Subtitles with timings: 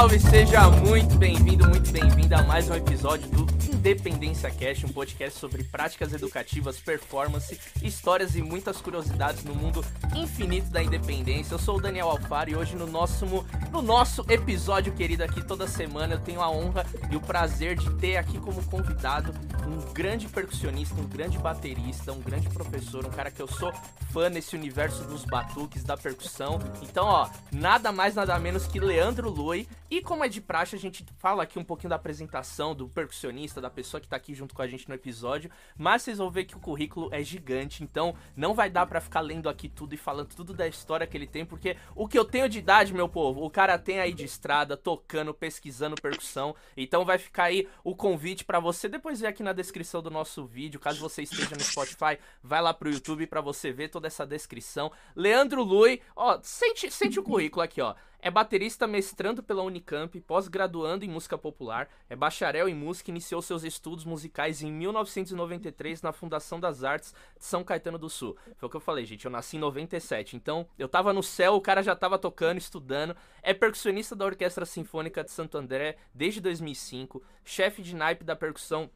[0.00, 0.18] salve!
[0.18, 5.64] Seja muito bem-vindo, muito bem-vinda a mais um episódio do Independência Cash, um podcast sobre
[5.64, 9.82] práticas educativas, performance, histórias e muitas curiosidades no mundo
[10.14, 11.54] infinito da independência.
[11.54, 13.24] Eu sou o Daniel Alfaro e hoje no nosso,
[13.72, 17.90] no nosso episódio querido aqui toda semana eu tenho a honra e o prazer de
[17.94, 19.32] ter aqui como convidado
[19.66, 23.72] um grande percussionista, um grande baterista, um grande professor, um cara que eu sou
[24.12, 26.58] fã nesse universo dos batuques, da percussão.
[26.82, 29.68] Então, ó, nada mais, nada menos que Leandro Lui.
[29.90, 33.60] E como é de praxe, a gente fala aqui um pouquinho da apresentação do percussionista,
[33.60, 35.50] da pessoa que tá aqui junto com a gente no episódio.
[35.76, 39.20] Mas vocês vão ver que o currículo é gigante, então não vai dar para ficar
[39.20, 42.24] lendo aqui tudo e falando tudo da história que ele tem, porque o que eu
[42.24, 46.54] tenho de idade, meu povo, o cara tem aí de estrada, tocando, pesquisando percussão.
[46.76, 50.44] Então vai ficar aí o convite para você depois ver aqui na descrição do nosso
[50.44, 54.26] vídeo, caso você esteja no Spotify, vai lá pro YouTube para você ver toda essa
[54.26, 54.90] descrição.
[55.14, 57.94] Leandro Lui, ó, sente, sente o currículo aqui, ó.
[58.22, 63.40] É baterista mestrando pela Unicamp, pós-graduando em música popular, é bacharel em música e iniciou
[63.40, 68.36] seus estudos musicais em 1993 na Fundação das Artes de São Caetano do Sul.
[68.56, 71.54] Foi o que eu falei, gente, eu nasci em 97, então eu tava no céu,
[71.54, 73.16] o cara já tava tocando, estudando.
[73.42, 78.90] É percussionista da Orquestra Sinfônica de Santo André desde 2005, chefe de naipe da percussão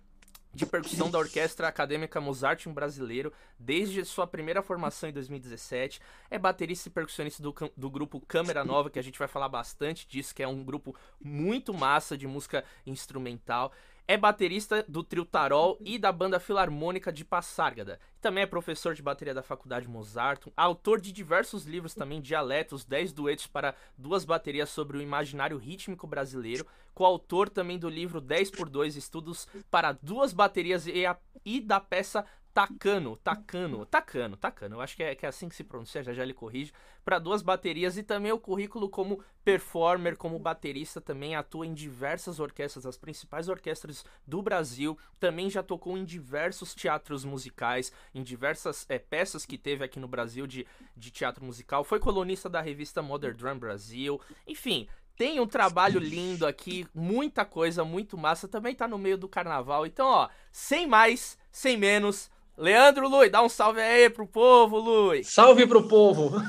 [0.54, 6.00] de percussão da Orquestra Acadêmica Mozarteum Brasileiro desde sua primeira formação em 2017.
[6.30, 10.06] É baterista e percussionista do, do grupo Câmera Nova, que a gente vai falar bastante
[10.06, 13.72] disso, que é um grupo muito massa de música instrumental.
[14.06, 17.98] É baterista do trio Tarol e da banda filarmônica de Passárgada.
[18.20, 23.14] Também é professor de bateria da Faculdade Mozart, autor de diversos livros também, Dialetos, 10
[23.14, 28.68] duetos para duas baterias sobre o imaginário rítmico brasileiro, coautor também do livro 10 por
[28.68, 34.80] 2 Estudos para duas baterias e, a, e da peça Tacano, Tacano, Tacano, Tacano, eu
[34.80, 36.72] acho que é, que é assim que se pronuncia, já já ele corrige,
[37.04, 42.38] para duas baterias e também o currículo como performer, como baterista, também atua em diversas
[42.38, 48.86] orquestras, as principais orquestras do Brasil, também já tocou em diversos teatros musicais, em diversas
[48.88, 50.64] é, peças que teve aqui no Brasil de,
[50.96, 56.46] de teatro musical, foi colunista da revista Modern Drum Brasil, enfim, tem um trabalho lindo
[56.46, 61.36] aqui, muita coisa, muito massa, também tá no meio do carnaval, então ó, sem mais,
[61.50, 65.24] sem menos, Leandro Lui, dá um salve aí pro povo, Lui.
[65.24, 66.30] Salve pro povo.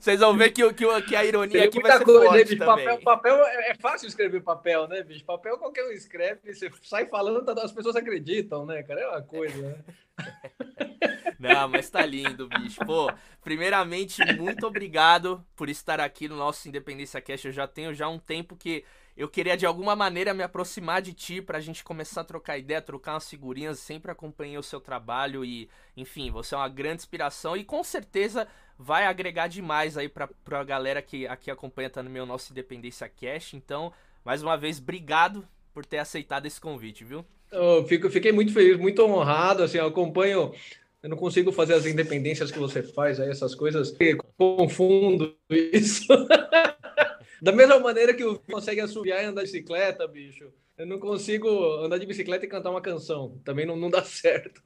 [0.00, 3.00] Vocês vão ver que, que, que a ironia aqui vai ser coisa, forte bicho, papel,
[3.00, 5.24] papel, é, é fácil escrever papel, né, bicho?
[5.24, 9.00] Papel qualquer um escreve, você sai falando, tá, as pessoas acreditam, né, cara?
[9.00, 9.76] É uma coisa, né?
[11.38, 12.84] Não, mas tá lindo, bicho.
[12.84, 13.10] Pô,
[13.42, 17.46] primeiramente, muito obrigado por estar aqui no nosso Independência Cast.
[17.46, 18.84] Eu já tenho já um tempo que
[19.18, 22.80] eu queria de alguma maneira me aproximar de ti pra gente começar a trocar ideia,
[22.80, 27.56] trocar umas figurinhas, sempre acompanhei o seu trabalho e, enfim, você é uma grande inspiração
[27.56, 28.46] e com certeza
[28.78, 33.08] vai agregar demais aí pra, pra galera que aqui acompanha tá no meu nosso Independência
[33.08, 33.54] Cash.
[33.54, 33.92] Então,
[34.24, 37.24] mais uma vez, obrigado por ter aceitado esse convite, viu?
[37.50, 40.54] Eu fico, fiquei muito feliz, muito honrado, assim, eu acompanho
[41.02, 43.96] eu não consigo fazer as independências que você faz, aí essas coisas.
[44.36, 46.06] Confundo isso.
[47.40, 50.52] Da mesma maneira que eu consegue assobiar e andar de bicicleta, bicho.
[50.76, 51.48] Eu não consigo
[51.84, 53.40] andar de bicicleta e cantar uma canção.
[53.44, 54.62] Também não, não dá certo.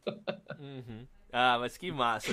[0.59, 1.07] Uhum.
[1.33, 2.29] Ah, mas que massa.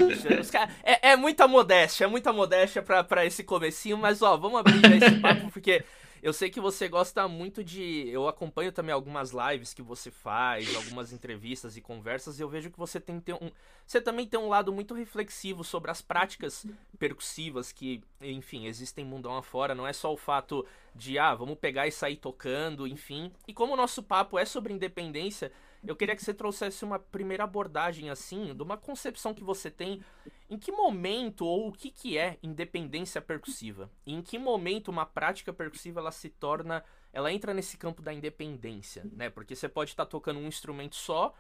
[0.51, 4.81] Cara, é, é, muita modéstia, é muita modéstia pra esse comecinho, mas ó, vamos abrir
[5.01, 5.81] esse papo, porque
[6.21, 8.09] eu sei que você gosta muito de.
[8.09, 12.69] Eu acompanho também algumas lives que você faz, algumas entrevistas e conversas, e eu vejo
[12.69, 13.51] que você tem, um.
[13.85, 16.65] Você também tem um lado muito reflexivo sobre as práticas
[16.97, 19.75] percussivas que, enfim, existem mundão afora.
[19.75, 20.65] Não é só o fato
[20.95, 23.31] de, ah, vamos pegar e sair tocando, enfim.
[23.47, 25.51] E como o nosso papo é sobre independência
[25.85, 30.01] eu queria que você trouxesse uma primeira abordagem assim, de uma concepção que você tem
[30.49, 33.89] em que momento ou o que, que é independência percussiva?
[34.05, 36.83] E em que momento uma prática percussiva ela se torna,
[37.13, 39.29] ela entra nesse campo da independência, né?
[39.29, 41.35] Porque você pode estar tá tocando um instrumento só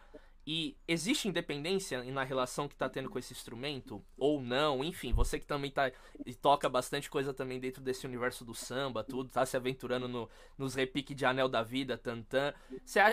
[0.51, 4.03] e existe independência na relação que tá tendo com esse instrumento?
[4.17, 4.83] Ou não?
[4.83, 5.91] Enfim, você que também tá
[6.25, 10.27] e toca bastante coisa também dentro desse universo do samba, tudo, tá se aventurando no,
[10.57, 12.51] nos repiques de Anel da Vida, Tantan.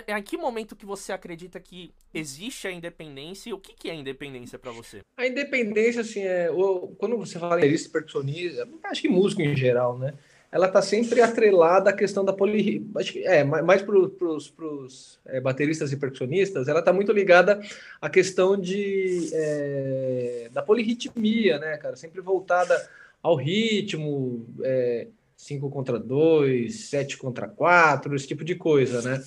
[0.07, 3.93] Em que momento que você acredita que existe a independência e o que, que é
[3.93, 5.01] independência para você?
[5.15, 6.49] A independência, assim, é.
[6.97, 10.15] Quando você fala em percussionista, acho que músico em geral, né?
[10.51, 12.85] Ela está sempre atrelada à questão da poli...
[13.23, 17.61] É, mais para os é, bateristas e percussionistas, ela está muito ligada
[18.01, 21.95] à questão de, é, da polirritmia, né, cara?
[21.95, 22.89] Sempre voltada
[23.21, 24.45] ao ritmo,
[25.35, 29.21] 5 é, contra 2, 7 contra 4, esse tipo de coisa, né?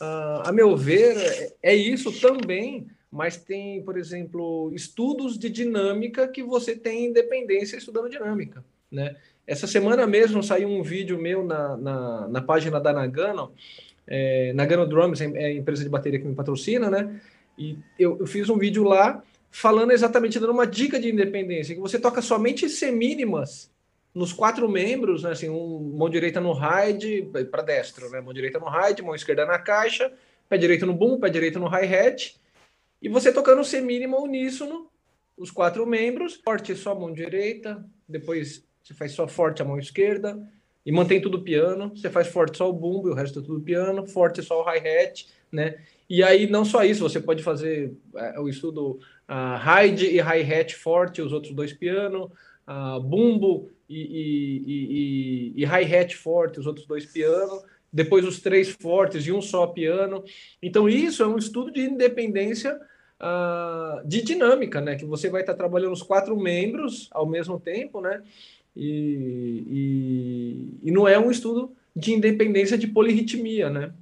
[0.00, 6.42] Uh, a meu ver, é isso também, mas tem, por exemplo, estudos de dinâmica que
[6.42, 8.64] você tem independência estudando dinâmica.
[8.90, 9.16] né?
[9.48, 13.50] Essa semana mesmo saiu um vídeo meu na, na, na página da Nagano,
[14.06, 17.18] é, Nagano Drums, é a empresa de bateria que me patrocina, né?
[17.56, 21.80] E eu, eu fiz um vídeo lá falando exatamente, dando uma dica de independência, que
[21.80, 23.70] você toca somente semínimas
[24.14, 28.58] nos quatro membros, né, assim, um, mão direita no ride, para destro, né, mão direita
[28.58, 30.12] no ride, mão esquerda na caixa,
[30.46, 32.38] pé direito no boom, pé direito no hi-hat,
[33.00, 34.90] e você tocando semínima uníssono,
[35.38, 40.38] os quatro membros, forte só mão direita, depois você faz só forte a mão esquerda,
[40.84, 43.60] e mantém tudo piano, você faz forte só o bumbo e o resto é tudo
[43.60, 45.76] piano, forte só o hi-hat, né?
[46.08, 48.98] E aí não só isso, você pode fazer é, o estudo
[49.28, 52.32] uh, ride e hi-hat forte, os outros dois piano,
[52.66, 57.62] uh, bumbo e, e, e, e hi-hat forte, os outros dois piano,
[57.92, 60.24] depois os três fortes e um só piano.
[60.62, 62.80] Então isso é um estudo de independência
[63.20, 64.96] uh, de dinâmica, né?
[64.96, 68.22] Que você vai estar trabalhando os quatro membros ao mesmo tempo, né?
[68.80, 73.92] E, e, e não é um estudo de independência de polirritmia, né?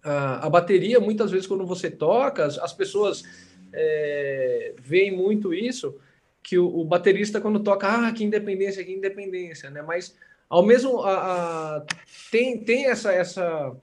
[0.00, 3.24] A, a bateria, muitas vezes, quando você toca, as, as pessoas
[3.72, 5.98] é, veem muito isso,
[6.40, 9.82] que o, o, baterista, quando toca, ah, que independência, que independência, né?
[9.82, 10.16] Mas,
[10.48, 11.86] ao mesmo, a, a,
[12.30, 13.76] tem, tem essa, essa,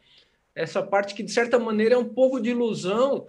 [0.55, 3.27] essa parte que, de certa maneira, é um pouco de ilusão,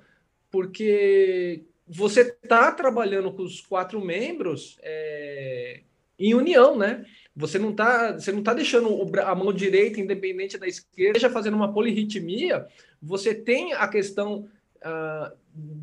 [0.49, 5.81] porque você está trabalhando com os quatro membros é,
[6.19, 7.05] em união, né?
[7.37, 8.89] Você não está você não tá deixando
[9.21, 12.67] a mão direita independente da esquerda, já fazendo uma polirritmia.
[13.03, 15.37] Você tem a questão uh,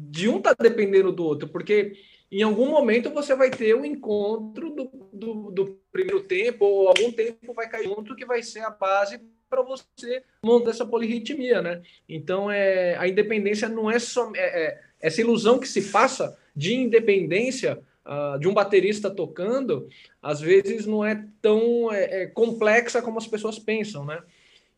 [0.09, 1.93] de um tá dependendo do outro, porque
[2.31, 7.11] em algum momento você vai ter um encontro do, do, do, primeiro tempo, ou algum
[7.11, 9.19] tempo vai cair junto, que vai ser a base
[9.49, 11.81] para você montar essa polirritmia, né?
[12.07, 14.31] Então, é, a independência não é só...
[14.33, 19.87] É, é, essa ilusão que se passa de independência uh, de um baterista tocando,
[20.21, 24.21] às vezes não é tão é, é, complexa como as pessoas pensam, né?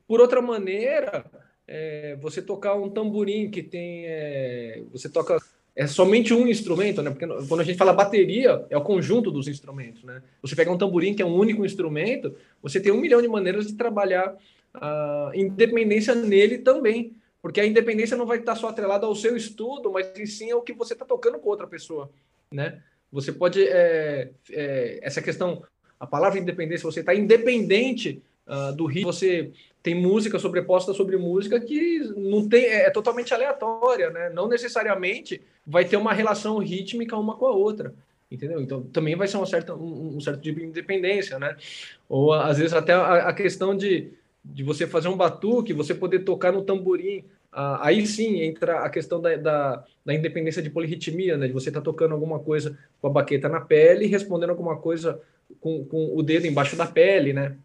[0.08, 1.26] Por outra maneira,
[1.68, 4.06] é, você tocar um tamborim que tem...
[4.06, 5.38] É, você toca
[5.76, 7.10] é somente um instrumento, né?
[7.10, 10.22] Porque quando a gente fala bateria, é o conjunto dos instrumentos, né?
[10.40, 13.66] Você pega um tamborim que é um único instrumento, você tem um milhão de maneiras
[13.66, 14.38] de trabalhar
[14.72, 19.92] a independência nele também, porque a independência não vai estar só atrelada ao seu estudo,
[19.92, 22.12] mas sim ao que você está tocando com outra pessoa,
[22.52, 22.80] né?
[23.14, 25.64] Você pode é, é, essa questão,
[26.00, 29.52] a palavra independência, você está independente uh, do ritmo, você
[29.84, 34.32] tem música sobreposta sobre música que não tem é, é, totalmente aleatória, né?
[34.32, 37.94] Não necessariamente vai ter uma relação rítmica uma com a outra,
[38.32, 38.60] entendeu?
[38.60, 41.56] Então também vai ser uma certa, um, um certo tipo de independência, né?
[42.10, 44.12] Ou às vezes até a, a, questão de,
[44.44, 47.24] de você fazer um batuque, você poder tocar no tamborim,
[47.54, 51.48] ah, aí sim entra a questão da, da, da independência de polirritmia, né?
[51.48, 54.78] De você estar tá tocando alguma coisa com a baqueta na pele e respondendo alguma
[54.78, 55.22] coisa
[55.60, 57.56] com, com o dedo embaixo da pele, né?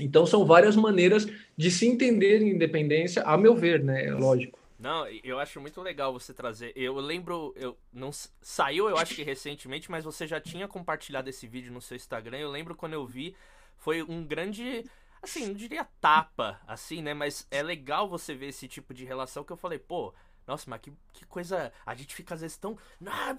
[0.00, 1.26] Então são várias maneiras
[1.56, 4.06] de se entender independência, a meu ver, né?
[4.06, 4.58] É lógico.
[4.78, 6.72] Não, eu acho muito legal você trazer.
[6.74, 11.46] Eu lembro, eu não saiu, eu acho que recentemente, mas você já tinha compartilhado esse
[11.46, 12.38] vídeo no seu Instagram.
[12.38, 13.36] Eu lembro quando eu vi,
[13.78, 14.84] foi um grande,
[15.22, 17.14] assim, não diria tapa, assim, né?
[17.14, 20.12] Mas é legal você ver esse tipo de relação que eu falei, pô,
[20.46, 21.72] nossa, mas que, que coisa.
[21.86, 22.76] A gente fica às vezes tão.
[23.06, 23.34] Ah,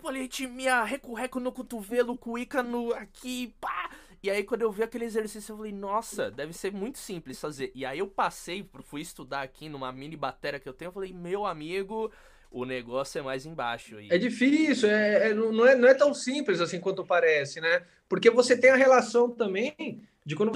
[0.47, 2.93] minha reco-reco no cotovelo, cuíca no.
[2.93, 3.89] aqui, pá.
[4.21, 7.73] E aí, quando eu vi aquele exercício, eu falei, nossa, deve ser muito simples fazer.
[7.75, 11.11] E aí eu passei, fui estudar aqui numa mini bateria que eu tenho, eu falei,
[11.11, 12.09] meu amigo,
[12.49, 13.99] o negócio é mais embaixo.
[13.99, 14.07] E...
[14.09, 17.85] É difícil, é, é, não, é, não é tão simples assim quanto parece, né?
[18.07, 20.53] Porque você tem a relação também de quando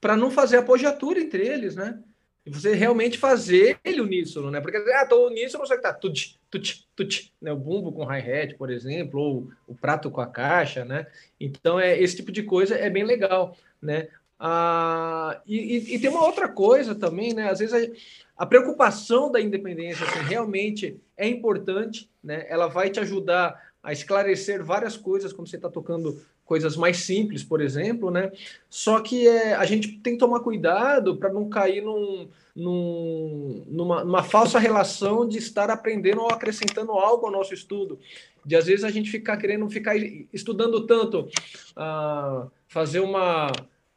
[0.00, 1.98] para não fazer apogiatura entre eles, né?
[2.44, 4.60] E você realmente fazer ele uníssono, né?
[4.60, 7.52] Porque, ah, tô uníssono, só que tá tut, tut, tut, né?
[7.52, 11.06] O bumbo com hi-hat, por exemplo, ou o prato com a caixa, né?
[11.38, 14.08] Então, é, esse tipo de coisa é bem legal, né?
[14.38, 17.50] Ah, e, e, e tem uma outra coisa também, né?
[17.50, 22.46] Às vezes a, a preocupação da independência assim, realmente é importante, né?
[22.48, 27.44] Ela vai te ajudar a esclarecer várias coisas quando você está tocando coisas mais simples,
[27.44, 28.32] por exemplo, né?
[28.68, 32.26] Só que é, a gente tem que tomar cuidado para não cair num,
[32.56, 38.00] num, numa, numa, falsa relação de estar aprendendo ou acrescentando algo ao nosso estudo.
[38.44, 39.94] De às vezes a gente ficar querendo ficar
[40.32, 41.28] estudando tanto,
[41.76, 43.52] uh, fazer uma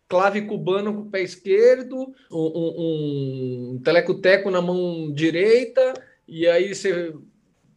[0.07, 5.91] clave cubano com o pé esquerdo, um, um, um teleco-teco na mão direita,
[6.27, 7.15] e aí você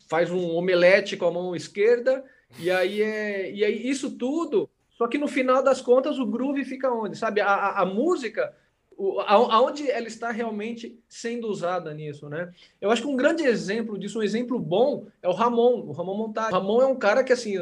[0.07, 2.23] faz um omelete com a mão esquerda,
[2.59, 6.65] e aí é, e aí isso tudo, só que no final das contas o groove
[6.65, 7.41] fica onde, sabe?
[7.41, 8.55] A, a, a música,
[8.97, 12.51] o, a, aonde ela está realmente sendo usada nisso, né?
[12.81, 16.17] Eu acho que um grande exemplo disso, um exemplo bom, é o Ramon, o Ramon
[16.17, 16.53] Montag.
[16.53, 17.57] Ramon é um cara que assim,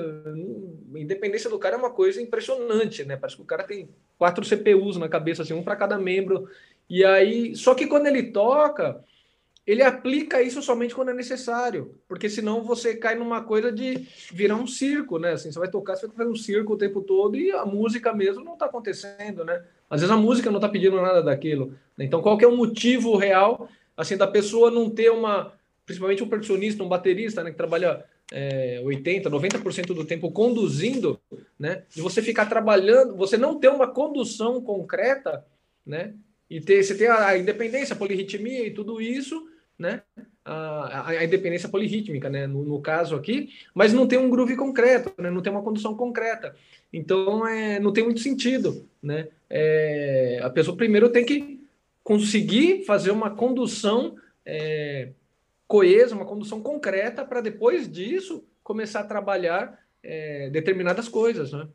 [0.95, 3.17] independência do cara é uma coisa impressionante, né?
[3.17, 6.49] Parece que o cara tem quatro CPUs na cabeça, assim, um para cada membro.
[6.88, 9.03] E aí, só que quando ele toca,
[9.66, 14.56] ele aplica isso somente quando é necessário, porque senão você cai numa coisa de virar
[14.56, 15.33] um circo, né?
[15.33, 18.12] Assim, você vai tocar, você vai fazer um circo o tempo todo e a música
[18.12, 19.64] mesmo não está acontecendo, né?
[19.88, 21.75] Às vezes a música não está pedindo nada daquilo.
[21.97, 22.04] Né?
[22.04, 25.52] Então, qual que é o motivo real, assim, da pessoa não ter uma,
[25.87, 31.18] principalmente um percussionista, um baterista, né, que trabalha é, 80, 90% do tempo conduzindo,
[31.59, 31.85] né?
[31.94, 35.42] De você ficar trabalhando, você não ter uma condução concreta,
[35.87, 36.14] né?
[36.50, 40.02] E ter, você ter a independência, a polirritmia e tudo isso, né?
[40.45, 42.47] A, a, independência polirrítmica, né?
[42.47, 45.31] No, no, caso aqui, mas não tem um groove concreto, né?
[45.31, 46.54] Não tem uma condução concreta.
[46.93, 49.28] Então, é, não tem muito sentido, né?
[49.49, 51.61] É, a pessoa primeiro tem que
[52.02, 55.11] conseguir fazer uma condução é,
[55.66, 61.66] coesa, uma condução concreta, para depois disso começar a trabalhar é, determinadas coisas, né?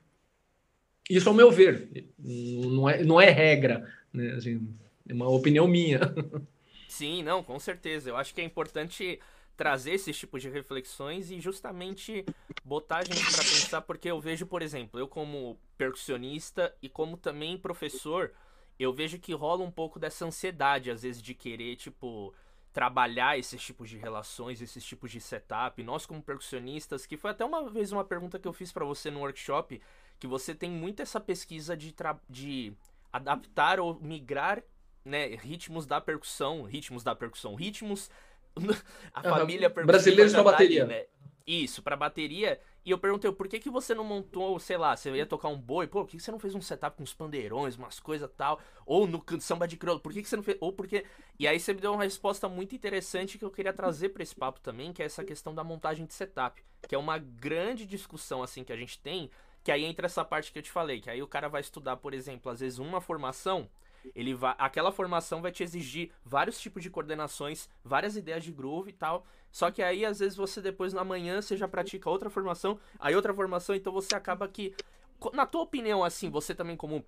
[1.10, 1.90] Isso ao meu ver,
[2.20, 4.34] não é, não é regra, né?
[4.34, 4.70] Assim,
[5.08, 6.00] é uma opinião minha.
[6.90, 8.10] Sim, não, com certeza.
[8.10, 9.20] Eu acho que é importante
[9.56, 12.26] trazer esses tipos de reflexões e justamente
[12.64, 17.16] botar a gente para pensar, porque eu vejo, por exemplo, eu como percussionista e como
[17.16, 18.32] também professor,
[18.80, 22.34] eu vejo que rola um pouco dessa ansiedade, às vezes, de querer, tipo,
[22.74, 25.84] trabalhar esses tipos de relações, esses tipos de setup.
[25.84, 29.12] Nós, como percussionistas, que foi até uma vez uma pergunta que eu fiz para você
[29.12, 29.80] no workshop,
[30.18, 31.94] que você tem muito essa pesquisa de,
[32.28, 32.74] de
[33.12, 34.64] adaptar ou migrar
[35.10, 38.10] né, ritmos da percussão, ritmos da percussão, ritmos
[39.14, 41.06] a família brasileiros para bateria, né?
[41.46, 42.62] Isso, para bateria.
[42.86, 45.58] E eu perguntei, por que que você não montou, sei lá, você ia tocar um
[45.58, 48.30] boi, pô, por que, que você não fez um setup com uns pandeirões, umas coisas
[48.38, 51.06] tal, ou no samba de crioulo, por que que você não fez, ou porque...
[51.40, 54.36] E aí você me deu uma resposta muito interessante que eu queria trazer para esse
[54.36, 58.44] papo também, que é essa questão da montagem de setup, que é uma grande discussão,
[58.44, 59.32] assim, que a gente tem,
[59.64, 61.98] que aí entra essa parte que eu te falei, que aí o cara vai estudar,
[61.98, 63.68] por exemplo, às vezes uma formação,
[64.16, 68.90] ele vai, aquela formação vai te exigir vários tipos de coordenações, várias ideias de groove
[68.90, 69.26] e tal.
[69.52, 73.16] Só que aí às vezes você depois na manhã você já pratica outra formação, aí
[73.16, 74.76] outra formação, então você acaba que
[75.34, 77.06] na tua opinião assim, você também como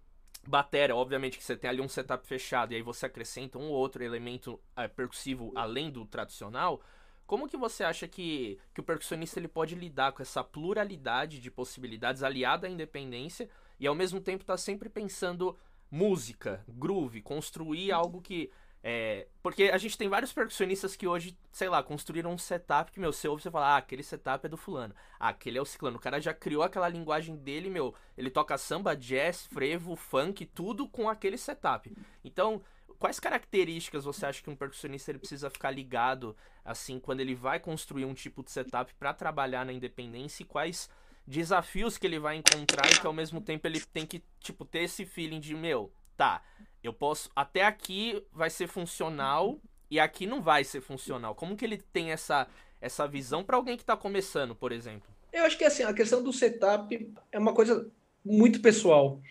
[0.47, 3.75] bateria, obviamente que você tem ali um setup fechado e aí você acrescenta um ou
[3.75, 6.81] outro elemento é, percussivo além do tradicional,
[7.27, 11.49] como que você acha que, que o percussionista ele pode lidar com essa pluralidade de
[11.49, 15.57] possibilidades aliada à independência e ao mesmo tempo tá sempre pensando
[15.91, 18.49] música, groove, construir algo que.
[18.83, 22.99] É, porque a gente tem vários percussionistas que hoje, sei lá, construíram um setup que,
[22.99, 24.95] meu, você ouve e você fala, ah, aquele setup é do fulano.
[25.19, 25.97] Ah, aquele é o ciclano.
[25.97, 27.93] O cara já criou aquela linguagem dele, meu.
[28.17, 31.95] Ele toca samba, jazz, frevo, funk, tudo com aquele setup.
[32.23, 32.63] Então,
[32.97, 37.59] quais características você acha que um percussionista ele precisa ficar ligado, assim, quando ele vai
[37.59, 40.89] construir um tipo de setup para trabalhar na independência e quais
[41.31, 44.83] desafios que ele vai encontrar e que ao mesmo tempo ele tem que, tipo, ter
[44.83, 46.43] esse feeling de, meu, tá,
[46.83, 47.29] eu posso.
[47.35, 49.59] Até aqui vai ser funcional
[49.89, 51.33] e aqui não vai ser funcional.
[51.33, 52.47] Como que ele tem essa,
[52.81, 55.09] essa visão para alguém que está começando, por exemplo?
[55.31, 57.89] Eu acho que assim, a questão do setup é uma coisa
[58.23, 59.21] muito pessoal.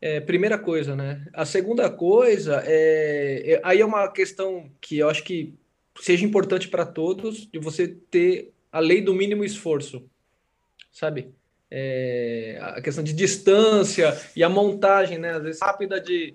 [0.00, 1.26] É, primeira coisa, né?
[1.32, 5.54] A segunda coisa é, é, aí é uma questão que eu acho que
[6.00, 10.08] seja importante para todos de você ter a lei do mínimo esforço
[10.92, 11.34] sabe?
[11.70, 15.30] É, a questão de distância e a montagem, né?
[15.30, 16.34] Às vezes rápida de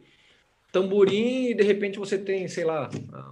[0.71, 2.89] tamborim e de repente você tem, sei lá,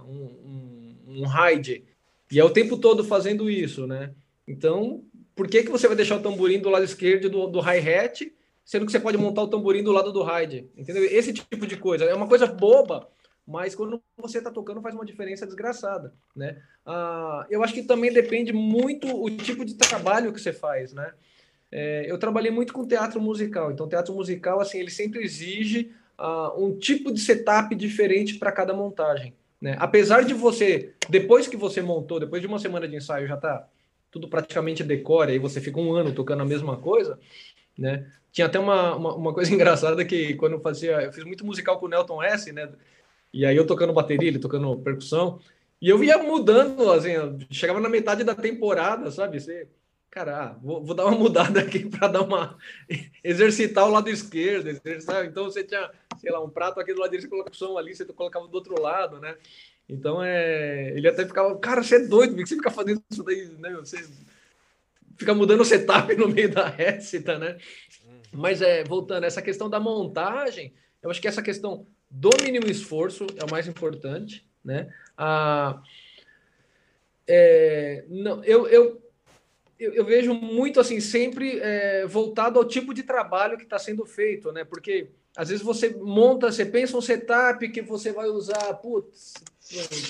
[0.08, 1.84] um, um, um ride.
[2.30, 4.12] E é o tempo todo fazendo isso, né?
[4.46, 5.02] Então,
[5.34, 8.32] por que, que você vai deixar o tamborim do lado esquerdo do, do hi-hat,
[8.64, 10.68] sendo que você pode montar o tamborim do lado do ride?
[10.76, 11.04] Entendeu?
[11.04, 12.04] Esse tipo de coisa.
[12.04, 13.08] É uma coisa boba,
[13.46, 16.60] mas quando você está tocando faz uma diferença desgraçada, né?
[16.84, 21.12] Ah, eu acho que também depende muito o tipo de trabalho que você faz, né?
[21.70, 26.64] É, eu trabalhei muito com teatro musical, então teatro musical assim ele sempre exige uh,
[26.64, 29.76] um tipo de setup diferente para cada montagem, né?
[29.78, 33.68] Apesar de você depois que você montou, depois de uma semana de ensaio já está
[34.10, 37.18] tudo praticamente decora e você fica um ano tocando a mesma coisa,
[37.78, 38.10] né?
[38.32, 41.78] Tinha até uma, uma, uma coisa engraçada que quando eu fazia, eu fiz muito musical
[41.78, 42.68] com o Nelton S, né?
[43.36, 45.38] E aí eu tocando bateria, ele tocando percussão.
[45.78, 47.12] E eu ia mudando, assim,
[47.50, 49.38] chegava na metade da temporada, sabe?
[49.38, 49.68] Você,
[50.10, 52.56] cara, ah, vou, vou, dar uma mudada aqui para dar uma.
[53.22, 55.26] exercitar o lado esquerdo, exercitar.
[55.26, 57.76] Então você tinha, sei lá, um prato aqui do lado direito, você colocava o som
[57.76, 59.36] ali, você colocava do outro lado, né?
[59.86, 60.94] Então é.
[60.96, 63.74] Ele até ficava, cara, você é doido, por que você fica fazendo isso daí, né?
[63.74, 64.02] Você
[65.18, 67.58] fica mudando o setup no meio da récita, né?
[68.02, 68.20] Uhum.
[68.32, 73.26] Mas é, voltando, essa questão da montagem, eu acho que essa questão do mínimo esforço
[73.36, 74.92] é o mais importante, né?
[75.16, 75.82] Ah,
[77.26, 79.06] é, não, eu, eu
[79.78, 84.06] eu, eu, vejo muito assim, sempre é, voltado ao tipo de trabalho que está sendo
[84.06, 84.64] feito, né?
[84.64, 89.34] Porque às vezes você monta, você pensa um setup que você vai usar, putz,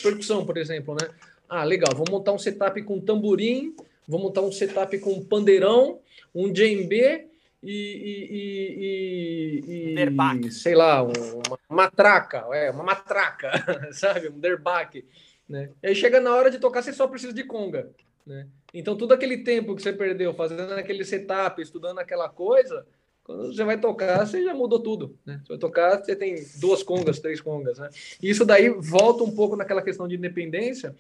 [0.03, 1.09] percussão, por exemplo, né?
[1.49, 3.75] Ah, legal, vou montar um setup com tamborim,
[4.07, 5.99] vou montar um setup com pandeirão,
[6.33, 7.27] um djembe
[7.69, 13.51] e, e, e, e sei lá, uma matraca, é, uma matraca,
[13.93, 14.29] sabe?
[14.29, 15.05] Um derbaque,
[15.49, 15.71] né?
[15.83, 17.91] E aí chega na hora de tocar, você só precisa de conga,
[18.25, 18.47] né?
[18.73, 22.87] Então, todo aquele tempo que você perdeu fazendo aquele setup, estudando aquela coisa,
[23.25, 25.41] quando você vai tocar, você já mudou tudo, né?
[25.43, 27.89] Você vai tocar, você tem duas congas, três congas, né?
[28.23, 30.95] E isso daí volta um pouco naquela questão de independência,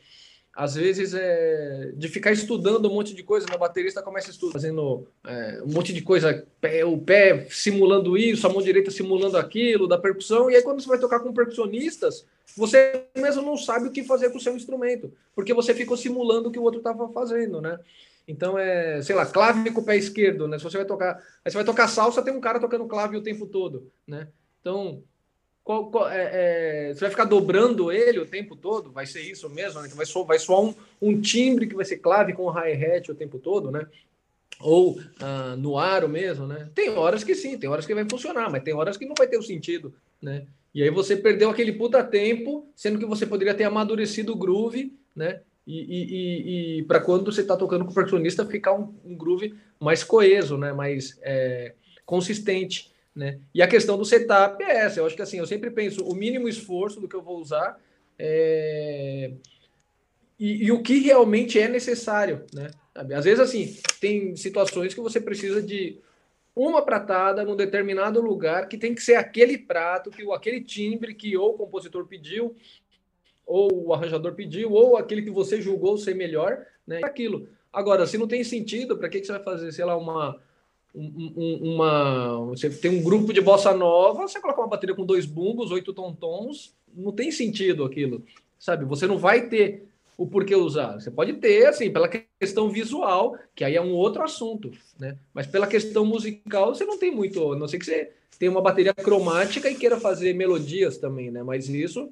[0.56, 4.54] às vezes é de ficar estudando um monte de coisa, o baterista começa a estudar,
[4.54, 9.36] fazendo é, um monte de coisa, pé, o pé simulando isso, a mão direita simulando
[9.36, 12.24] aquilo, da percussão, e aí quando você vai tocar com percussionistas,
[12.56, 16.48] você mesmo não sabe o que fazer com o seu instrumento, porque você ficou simulando
[16.48, 17.78] o que o outro estava fazendo, né?
[18.26, 20.56] Então é, sei lá, clave com o pé esquerdo, né?
[20.56, 23.22] Se você vai tocar, aí você vai tocar salsa, tem um cara tocando clave o
[23.22, 24.28] tempo todo, né?
[24.62, 25.02] Então
[25.66, 26.30] qual, qual, é,
[26.90, 28.92] é, você vai ficar dobrando ele o tempo todo?
[28.92, 29.82] Vai ser isso mesmo?
[29.82, 29.88] Né?
[29.96, 33.36] Vai, soar, vai soar um, um, timbre que vai ser clave com hi-hat o tempo
[33.36, 33.84] todo, né?
[34.60, 36.70] Ou ah, no aro mesmo, né?
[36.72, 39.26] Tem horas que sim, tem horas que vai funcionar, mas tem horas que não vai
[39.26, 39.92] ter o sentido,
[40.22, 40.46] né?
[40.72, 44.96] E aí você perdeu aquele puta tempo, sendo que você poderia ter amadurecido o groove,
[45.16, 45.40] né?
[45.66, 49.16] E, e, e, e para quando você está tocando com o percussionista ficar um, um,
[49.16, 50.72] groove mais coeso, né?
[50.72, 52.94] Mais é, consistente.
[53.16, 53.40] Né?
[53.54, 55.00] E a questão do setup é essa.
[55.00, 57.80] Eu acho que assim, eu sempre penso o mínimo esforço do que eu vou usar
[58.18, 59.32] é...
[60.38, 62.44] e, e, o que realmente é necessário.
[62.52, 62.70] Né?
[62.94, 65.98] Às vezes, assim, tem situações que você precisa de
[66.54, 71.36] uma pratada num determinado lugar que tem que ser aquele prato, que aquele timbre que
[71.36, 72.54] ou o compositor pediu,
[73.46, 77.00] ou o arranjador pediu, ou aquele que você julgou ser melhor, né?
[77.02, 77.48] Aquilo.
[77.72, 80.38] Agora, se não tem sentido, para que, que você vai fazer, sei lá, uma um,
[80.96, 82.46] uma.
[82.46, 85.92] Você tem um grupo de bossa nova, você coloca uma bateria com dois bumbos, oito
[85.92, 88.24] tom-tons, não tem sentido aquilo,
[88.58, 88.84] sabe?
[88.86, 90.94] Você não vai ter o porquê usar.
[90.94, 95.18] Você pode ter, assim, pela questão visual, que aí é um outro assunto, né?
[95.34, 98.62] Mas pela questão musical, você não tem muito, a não sei que você tenha uma
[98.62, 101.42] bateria cromática e queira fazer melodias também, né?
[101.42, 102.08] Mas isso,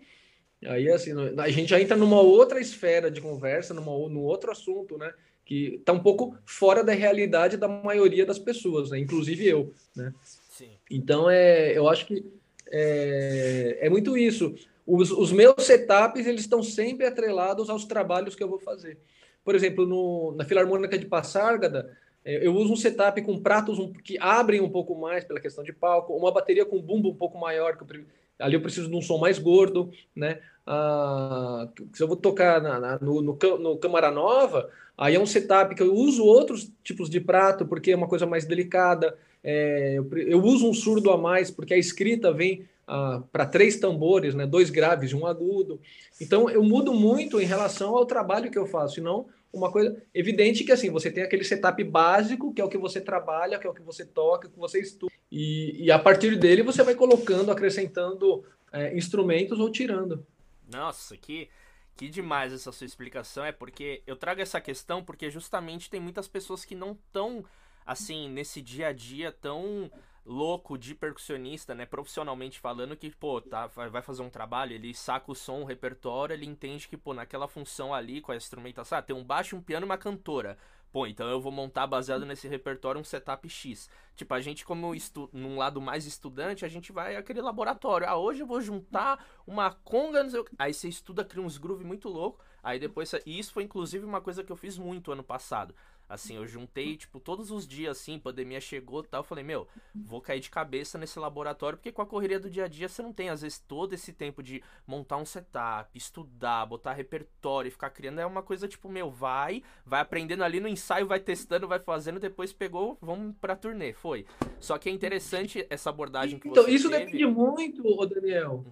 [0.62, 4.98] aí assim, a gente já entra numa outra esfera de conversa, numa, num outro assunto,
[4.98, 5.12] né?
[5.44, 8.98] Que está um pouco fora da realidade da maioria das pessoas, né?
[8.98, 9.72] inclusive eu.
[9.94, 10.12] Né?
[10.48, 10.70] Sim.
[10.90, 12.24] Então, é, eu acho que
[12.70, 14.54] é, é muito isso.
[14.86, 18.98] Os, os, meus setups eles estão sempre atrelados aos trabalhos que eu vou fazer.
[19.44, 24.16] Por exemplo, no, na Filarmônica de Passárgada, é, eu uso um setup com pratos que
[24.18, 27.76] abrem um pouco mais pela questão de palco, uma bateria com bumbo um pouco maior,
[27.76, 28.04] que eu,
[28.38, 30.40] ali eu preciso de um som mais gordo, né?
[30.66, 35.26] Ah, se eu vou tocar na, na, no, no, no Câmara Nova, Aí é um
[35.26, 39.16] setup que eu uso outros tipos de prato, porque é uma coisa mais delicada.
[39.42, 43.76] É, eu, eu, uso um surdo a mais, porque a escrita vem ah, para três
[43.76, 45.80] tambores, né, dois graves e um agudo.
[46.20, 49.96] Então eu mudo muito em relação ao trabalho que eu faço, e não uma coisa
[50.12, 53.64] evidente que assim você tem aquele setup básico que é o que você trabalha, que
[53.64, 56.96] é o que você toca, que você estuda e, e a partir dele você vai
[56.96, 60.26] colocando, acrescentando é, instrumentos ou tirando.
[60.68, 61.48] Nossa, que
[61.96, 63.44] que demais essa sua explicação.
[63.44, 67.44] É porque eu trago essa questão porque justamente tem muitas pessoas que não estão,
[67.86, 69.90] assim, nesse dia a dia tão
[70.26, 75.30] louco de percussionista, né, profissionalmente falando, que, pô, tá, vai fazer um trabalho, ele saca
[75.30, 79.02] o som, o repertório, ele entende que, pô, naquela função ali, com a instrumentação, ah,
[79.02, 80.56] tem um baixo, um piano e uma cantora.
[80.94, 83.90] Pô, então eu vou montar baseado nesse repertório um setup X.
[84.14, 88.06] Tipo, a gente, como estu num lado mais estudante, a gente vai aquele laboratório.
[88.08, 90.44] Ah, hoje eu vou juntar uma conga, não sei o...
[90.56, 92.44] Aí você estuda, cria uns groove muito louco.
[92.62, 93.12] Aí depois.
[93.26, 95.74] E isso foi inclusive uma coisa que eu fiz muito ano passado.
[96.08, 99.20] Assim, eu juntei, tipo, todos os dias, assim, pandemia chegou e tal.
[99.20, 102.64] Eu falei, meu, vou cair de cabeça nesse laboratório, porque com a correria do dia
[102.64, 106.66] a dia você não tem, às vezes, todo esse tempo de montar um setup, estudar,
[106.66, 108.18] botar repertório, ficar criando.
[108.18, 112.20] É uma coisa, tipo, meu, vai, vai aprendendo ali no ensaio, vai testando, vai fazendo,
[112.20, 113.92] depois pegou, vamos pra turnê.
[113.92, 114.26] Foi.
[114.60, 117.06] Só que é interessante essa abordagem que então, você isso teve.
[117.06, 118.64] depende muito, Daniel.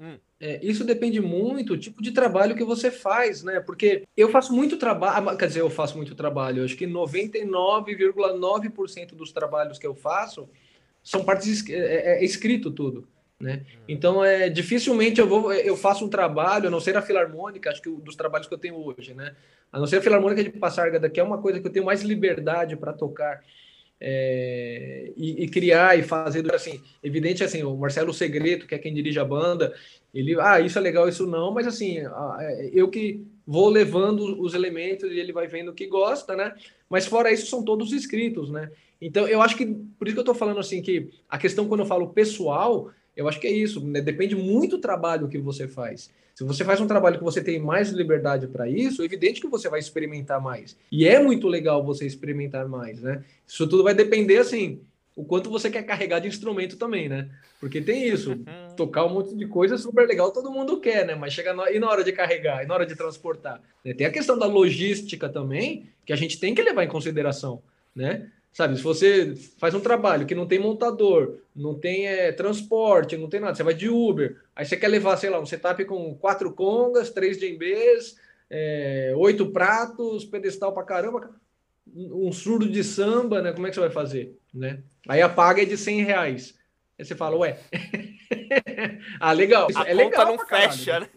[0.00, 0.16] Hum.
[0.40, 3.58] É, isso depende muito do tipo de trabalho que você faz, né?
[3.58, 6.60] Porque eu faço muito trabalho, ah, quer dizer, eu faço muito trabalho.
[6.60, 10.48] Eu acho que 99,9% dos trabalhos que eu faço
[11.02, 13.08] são partes é, é, é escrito tudo,
[13.40, 13.64] né?
[13.66, 13.78] Hum.
[13.88, 17.82] Então é dificilmente eu vou, eu faço um trabalho, a não ser a filarmônica, acho
[17.82, 19.34] que dos trabalhos que eu tenho hoje, né?
[19.72, 22.02] A não ser a filarmônica de Passargada, que é uma coisa que eu tenho mais
[22.02, 23.42] liberdade para tocar
[24.00, 28.94] é, e, e, criar e fazer assim evidente assim o Marcelo Segreto que é quem
[28.94, 29.74] dirige a banda
[30.14, 34.52] ele ah isso é legal isso não mas assim é, eu que vou levando os
[34.52, 36.54] elementos e ele vai vendo o que gosta, né?
[36.86, 38.70] Mas fora isso, são todos escritos, né?
[39.00, 41.80] Então, eu acho que, por isso que eu estou falando assim, que a questão quando
[41.80, 44.00] eu falo pessoal, eu acho que é isso, né?
[44.00, 46.08] depende muito do trabalho que você faz.
[46.36, 49.48] Se você faz um trabalho que você tem mais liberdade para isso, é evidente que
[49.48, 50.76] você vai experimentar mais.
[50.90, 53.24] E é muito legal você experimentar mais, né?
[53.44, 54.80] Isso tudo vai depender, assim,
[55.16, 57.28] o quanto você quer carregar de instrumento também, né?
[57.58, 58.76] Porque tem isso, uhum.
[58.76, 61.16] tocar um monte de coisa é super legal, todo mundo quer, né?
[61.16, 63.60] Mas chega na, e na hora de carregar, e na hora de transportar.
[63.84, 63.94] Né?
[63.94, 67.60] Tem a questão da logística também, que a gente tem que levar em consideração,
[67.96, 68.30] né?
[68.52, 73.28] Sabe, se você faz um trabalho que não tem montador, não tem é, transporte, não
[73.28, 76.14] tem nada, você vai de Uber, aí você quer levar, sei lá, um setup com
[76.16, 78.16] quatro congas, três djembês,
[78.50, 81.30] é, oito pratos, pedestal pra caramba,
[81.94, 83.52] um surdo de samba, né?
[83.52, 84.82] Como é que você vai fazer, né?
[85.08, 86.58] Aí a paga é de 100 reais.
[86.98, 87.58] Aí você fala, ué.
[89.20, 89.68] ah, legal.
[89.74, 91.08] A é conta legal não fecha, né?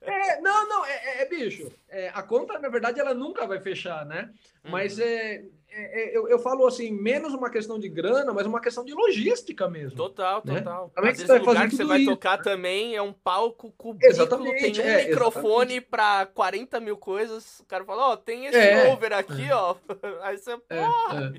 [0.00, 1.70] É, não, não, é, é, é bicho.
[1.88, 4.30] É, a conta, na verdade, ela nunca vai fechar, né?
[4.64, 4.70] Uhum.
[4.70, 8.60] Mas é, é, é, eu, eu falo assim, menos uma questão de grana, mas uma
[8.60, 9.96] questão de logística mesmo.
[9.96, 10.58] Total, né?
[10.58, 10.90] total.
[10.94, 12.10] Como é que Às você vai lugar que você vai isso?
[12.10, 17.60] tocar também é um palco cubículo, exatamente, tem um é, microfone para 40 mil coisas.
[17.60, 19.76] O cara fala, ó, oh, tem esse é, over aqui, ó.
[20.22, 21.34] Aí você, é, porra,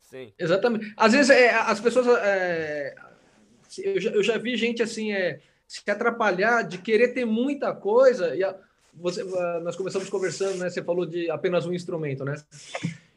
[0.00, 0.32] Sim.
[0.38, 0.92] Exatamente.
[0.96, 2.06] Às vezes é, as pessoas.
[2.22, 2.94] É,
[3.78, 8.36] eu, já, eu já vi gente assim é, se atrapalhar de querer ter muita coisa.
[8.36, 8.54] E a,
[8.92, 9.24] você,
[9.62, 10.68] nós começamos conversando, né?
[10.68, 12.34] Você falou de apenas um instrumento, né?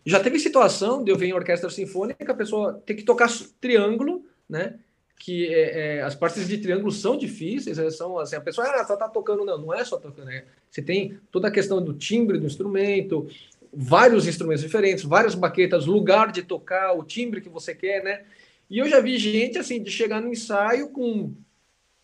[0.06, 3.28] Já teve situação de eu ver em orquestra sinfônica a pessoa ter que tocar
[3.60, 4.76] triângulo, né?
[5.18, 7.90] Que é, é, as partes de triângulo são difíceis, né?
[7.90, 10.44] são assim, a pessoa ah, só tá tocando, não, não é só tocando, né?
[10.70, 13.28] Você tem toda a questão do timbre do instrumento,
[13.74, 18.24] vários instrumentos diferentes, várias baquetas, lugar de tocar, o timbre que você quer, né?
[18.70, 21.34] E eu já vi gente assim de chegar no ensaio com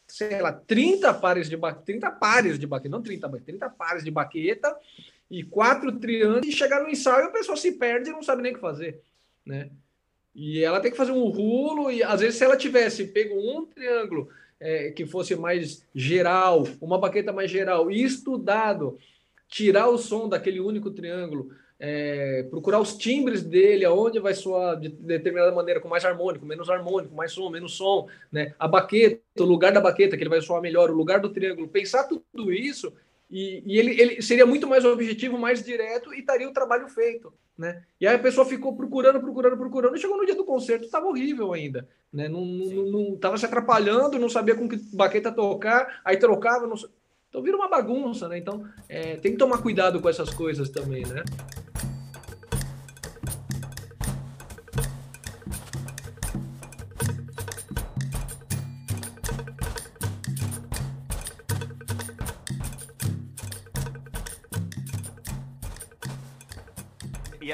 [0.08, 4.04] sei lá, 30 pares de baqueta, 30 pares de baqueta, não 30, mas 30 pares
[4.04, 4.76] de baqueta
[5.32, 8.52] e quatro triângulos e chegar no ensaio a pessoa se perde e não sabe nem
[8.52, 9.02] o que fazer,
[9.46, 9.70] né?
[10.36, 13.65] E ela tem que fazer um rulo e às vezes se ela tivesse pego um
[13.65, 14.28] triângulo
[14.60, 18.98] é, que fosse mais geral, uma baqueta mais geral e estudado,
[19.48, 24.89] tirar o som daquele único triângulo, é, procurar os timbres dele, aonde vai soar de
[24.89, 28.54] determinada maneira, com mais harmônico, menos harmônico, mais som, menos som, né?
[28.60, 31.67] A baqueta, o lugar da baqueta, que ele vai soar melhor, o lugar do triângulo,
[31.67, 32.94] pensar tudo isso
[33.32, 37.34] e, e ele, ele, seria muito mais objetivo, mais direto e estaria o trabalho feito,
[37.58, 37.82] né?
[38.00, 41.08] E aí a pessoa ficou procurando, procurando, procurando, e chegou no dia do concerto, estava
[41.08, 42.28] horrível ainda, né?
[42.28, 46.76] Não, não, não tava se atrapalhando, não sabia com que baqueta tocar, aí trocava, não...
[47.30, 48.38] então vira uma bagunça, né?
[48.38, 51.24] Então é, tem que tomar cuidado com essas coisas também, né?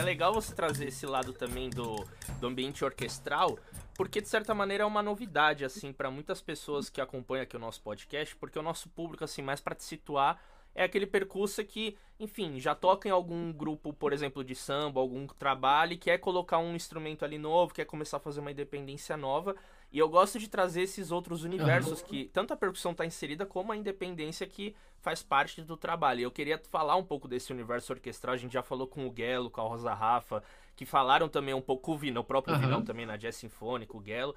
[0.07, 1.97] Legal você trazer esse lado também do,
[2.39, 3.59] do ambiente orquestral,
[3.93, 7.59] porque de certa maneira é uma novidade assim para muitas pessoas que acompanham aqui o
[7.59, 10.41] nosso podcast, porque o nosso público assim mais para te situar
[10.73, 15.27] é aquele percurso que, enfim, já toca em algum grupo, por exemplo, de samba, algum
[15.27, 19.57] trabalho, e quer colocar um instrumento ali novo, quer começar a fazer uma independência nova.
[19.91, 22.07] E eu gosto de trazer esses outros universos uhum.
[22.07, 26.19] que tanto a percussão está inserida como a independência que faz parte do trabalho.
[26.19, 28.33] E eu queria falar um pouco desse universo orquestral.
[28.33, 30.43] A gente já falou com o Gelo, com a Rosa Rafa,
[30.75, 32.61] que falaram também um pouco com o Vina, o próprio uhum.
[32.61, 34.35] Vinão também na Jazz Sinfônica, o Gelo.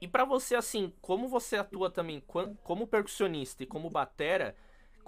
[0.00, 2.22] E para você, assim, como você atua também
[2.62, 4.56] como percussionista e como batera,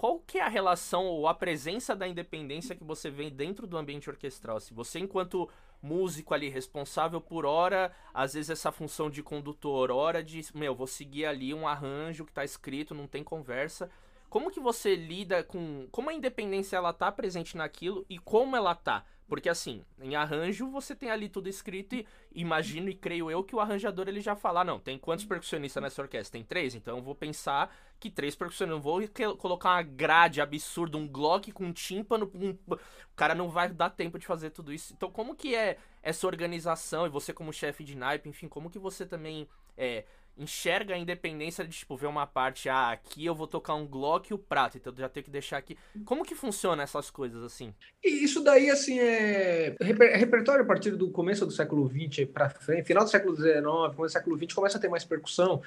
[0.01, 3.77] qual que é a relação ou a presença da independência que você vê dentro do
[3.77, 4.59] ambiente orquestral?
[4.59, 5.47] Se você, enquanto
[5.83, 10.87] músico ali responsável por hora, às vezes essa função de condutor, hora de, meu, vou
[10.87, 13.91] seguir ali um arranjo que tá escrito, não tem conversa.
[14.31, 18.77] Como que você lida com como a independência ela tá presente naquilo e como ela
[18.77, 19.05] tá?
[19.27, 23.55] Porque assim, em arranjo você tem ali tudo escrito e imagino e creio eu que
[23.55, 26.33] o arranjador ele já fala, ah, não, tem quantos percussionistas nessa orquestra?
[26.33, 29.01] Tem três, então eu vou pensar que três percussionistas, não vou
[29.37, 32.51] colocar uma grade absurda, um Glock com um tímpano, um...
[32.73, 32.79] o
[33.15, 34.93] cara não vai dar tempo de fazer tudo isso.
[34.93, 38.81] Então como que é essa organização e você como chefe de naipe, enfim, como que
[38.81, 40.05] você também é,
[40.37, 44.31] enxerga a independência de, tipo, ver uma parte, ah, aqui eu vou tocar um Glock
[44.31, 45.77] e o prato, então já tenho que deixar aqui.
[46.05, 47.75] Como que funciona essas coisas, assim?
[48.03, 49.77] E isso daí, assim, é...
[49.81, 53.63] Reper repertório a partir do começo do século XX para frente, final do século XIX,
[53.63, 55.63] começo do século XX, começa a ter mais percussão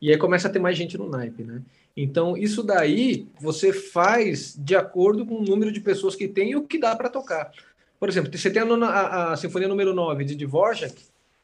[0.00, 1.62] e aí começa a ter mais gente no naipe, né?
[1.96, 6.56] Então, isso daí você faz de acordo com o número de pessoas que tem e
[6.56, 7.50] o que dá para tocar.
[7.98, 10.94] Por exemplo, você tem a, a, a Sinfonia número 9 de Dvorak,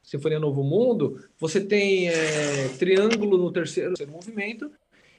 [0.04, 4.70] Sinfonia Novo Mundo, você tem é, triângulo no terceiro, terceiro movimento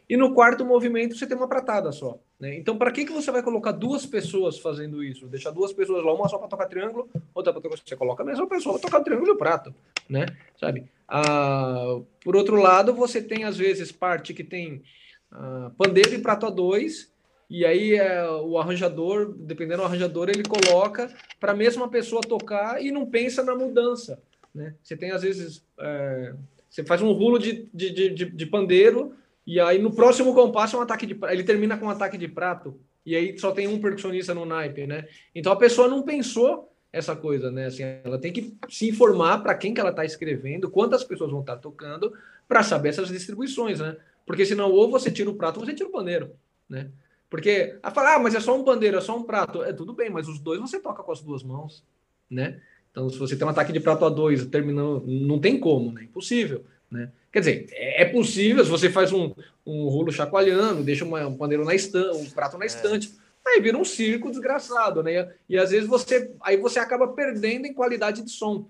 [0.08, 2.19] e no quarto movimento você tem uma pratada só.
[2.39, 2.56] Né?
[2.56, 5.28] Então, para que, que você vai colocar duas pessoas fazendo isso?
[5.28, 7.78] Deixar duas pessoas lá, uma só para tocar triângulo, outra para tocar.
[7.84, 9.74] Você coloca a mesma pessoa para tocar triângulo e prato,
[10.08, 10.28] né?
[10.60, 10.86] Sabe?
[11.08, 14.84] Ah, por outro lado, você tem às vezes parte que tem
[15.32, 17.12] ah, pandeiro e prato a dois,
[17.50, 22.84] e aí é, o arranjador, dependendo do arranjador, ele coloca para a mesma pessoa tocar
[22.84, 24.21] e não pensa na mudança.
[24.56, 24.74] Né?
[24.82, 25.63] Você tem às vezes.
[25.78, 26.34] É,
[26.70, 29.13] você faz um rulo de, de, de, de pandeiro
[29.46, 32.28] e aí no próximo compasso é um ataque de ele termina com um ataque de
[32.28, 35.08] prato e aí só tem um percussionista no naipe, né?
[35.34, 37.68] Então a pessoa não pensou essa coisa, né?
[37.68, 41.41] Assim, ela tem que se informar para quem que ela está escrevendo, quantas pessoas vão
[41.41, 42.13] estar tá tocando,
[42.48, 43.98] para saber essas distribuições, né?
[44.26, 46.32] Porque senão ou você tira o prato ou você tira o pandeiro,
[46.68, 46.89] né?
[47.30, 49.94] Porque a falar, ah, mas é só um pandeiro, é só um prato, é tudo
[49.94, 51.84] bem, mas os dois você toca com as duas mãos,
[52.30, 52.62] né?
[52.95, 56.05] Então se você tem um ataque de prato a dois terminando, não tem como, né?
[56.05, 57.12] Impossível, né?
[57.29, 61.36] Quer dizer, é, é possível se você faz um, um rolo chacoalhando, deixa uma, um
[61.36, 62.67] pandeiro na estante, um prato na é.
[62.67, 63.13] estante,
[63.45, 63.49] é.
[63.49, 65.29] aí vira um circo desgraçado, né?
[65.49, 68.69] E às vezes você aí você acaba perdendo em qualidade de som,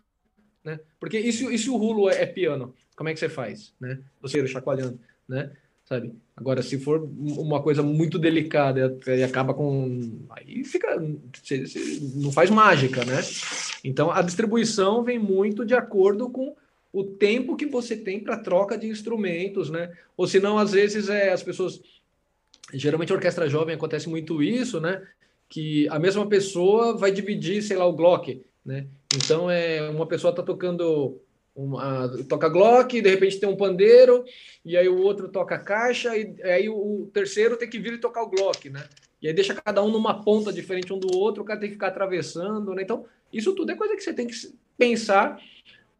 [0.63, 0.79] né?
[0.99, 3.75] Porque e se, e se o rulo é, é piano, como é que você faz,
[3.79, 3.99] né?
[4.23, 5.51] Você chacoalhando, né?
[5.85, 6.15] Sabe?
[6.35, 10.25] Agora, se for uma coisa muito delicada e acaba com.
[10.31, 10.99] Aí fica.
[12.15, 13.21] Não faz mágica, né?
[13.83, 16.55] Então a distribuição vem muito de acordo com
[16.91, 19.91] o tempo que você tem para troca de instrumentos, né?
[20.15, 21.81] Ou senão, às vezes, é, as pessoas.
[22.73, 25.05] Geralmente, orquestra jovem acontece muito isso, né?
[25.47, 28.87] Que a mesma pessoa vai dividir, sei lá, o Glock, né?
[29.13, 31.19] Então, é, uma pessoa está tocando.
[31.55, 34.25] Uma, toca Glock, de repente tem um pandeiro,
[34.63, 38.23] e aí o outro toca caixa, e aí o, terceiro tem que vir e tocar
[38.23, 38.83] o Glock, né?
[39.21, 41.75] E aí deixa cada um numa ponta diferente um do outro, o cara tem que
[41.75, 42.81] ficar atravessando, né?
[42.81, 44.35] Então, isso tudo é coisa que você tem que
[44.77, 45.39] pensar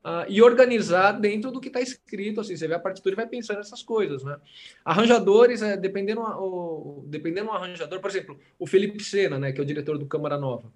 [0.05, 2.39] Uh, e organizar dentro do que está escrito.
[2.39, 4.23] Assim, você vê a partitura e vai pensando nessas coisas.
[4.23, 4.37] Né?
[4.85, 9.63] Arranjadores, é, dependendo, o, dependendo do arranjador, por exemplo, o Felipe Sena, né, que é
[9.63, 10.71] o diretor do Câmara Nova.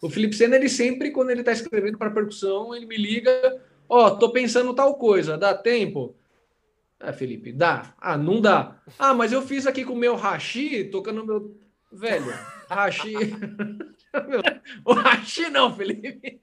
[0.00, 4.06] O Felipe Sena, ele sempre, quando ele está escrevendo para percussão, ele me liga: Ó,
[4.06, 6.14] oh, tô pensando tal coisa, dá tempo?
[7.00, 7.94] É, Felipe, dá.
[8.00, 8.80] Ah, não dá.
[8.98, 11.56] Ah, mas eu fiz aqui com o meu hashi, tocando meu.
[11.90, 12.32] Velho,
[12.68, 13.14] hashi.
[14.84, 16.38] o Rachi não, Felipe.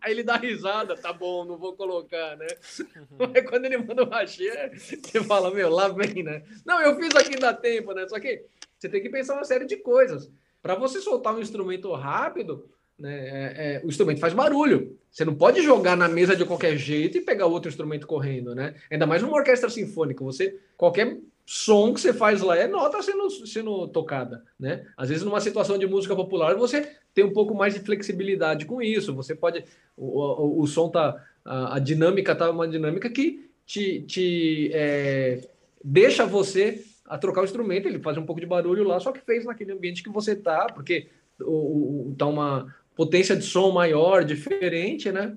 [0.00, 2.46] Aí ele dá risada, tá bom, não vou colocar, né?
[2.80, 3.30] Uhum.
[3.32, 6.42] Mas quando ele manda o Rachi, você fala, meu, lá vem, né?
[6.64, 8.08] Não, eu fiz aqui dá tempo, né?
[8.08, 8.44] Só que
[8.78, 10.30] você tem que pensar uma série de coisas.
[10.62, 12.68] Para você soltar um instrumento rápido,
[13.04, 14.96] é, é, o instrumento faz barulho.
[15.10, 18.74] Você não pode jogar na mesa de qualquer jeito e pegar outro instrumento correndo, né?
[18.90, 20.22] Ainda mais numa orquestra sinfônica.
[20.24, 24.84] Você, qualquer som que você faz lá é nota sendo, sendo tocada, né?
[24.96, 28.82] Às vezes numa situação de música popular você tem um pouco mais de flexibilidade com
[28.82, 29.14] isso.
[29.14, 29.64] Você pode
[29.96, 35.48] o, o, o som tá a, a, dinâmica tá uma dinâmica que te, te é,
[35.82, 37.88] deixa você a trocar o instrumento.
[37.88, 40.66] Ele faz um pouco de barulho lá, só que fez naquele ambiente que você tá,
[40.66, 41.08] porque
[41.40, 45.36] o, o tá uma potência de som maior, diferente, né?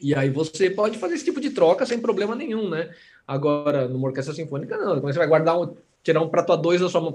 [0.00, 2.90] E aí você pode fazer esse tipo de troca sem problema nenhum, né?
[3.28, 4.98] Agora, numa orquestra sinfônica, não.
[4.98, 7.14] Quando você vai guardar um, tirar um prato a dois da sua mão,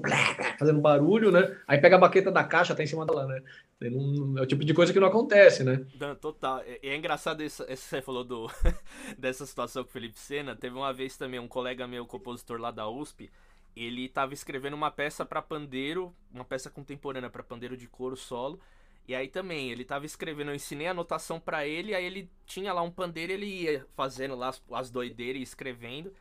[0.59, 1.57] fazendo barulho, né?
[1.67, 3.41] Aí pega a baqueta da caixa, tá em cima dela, né?
[3.81, 5.83] É o tipo de coisa que não acontece, né?
[6.21, 6.59] Total.
[6.59, 8.51] É, é engraçado isso, isso você falou do,
[9.17, 10.55] dessa situação com o Felipe Sena.
[10.55, 13.31] Teve uma vez também um colega meu, compositor lá da USP,
[13.75, 18.59] ele tava escrevendo uma peça para pandeiro, uma peça contemporânea para pandeiro de couro solo.
[19.07, 22.71] E aí também, ele tava escrevendo, eu ensinei a anotação para ele, aí ele tinha
[22.71, 26.13] lá um pandeiro, ele ia fazendo lá as, as doideiras e escrevendo.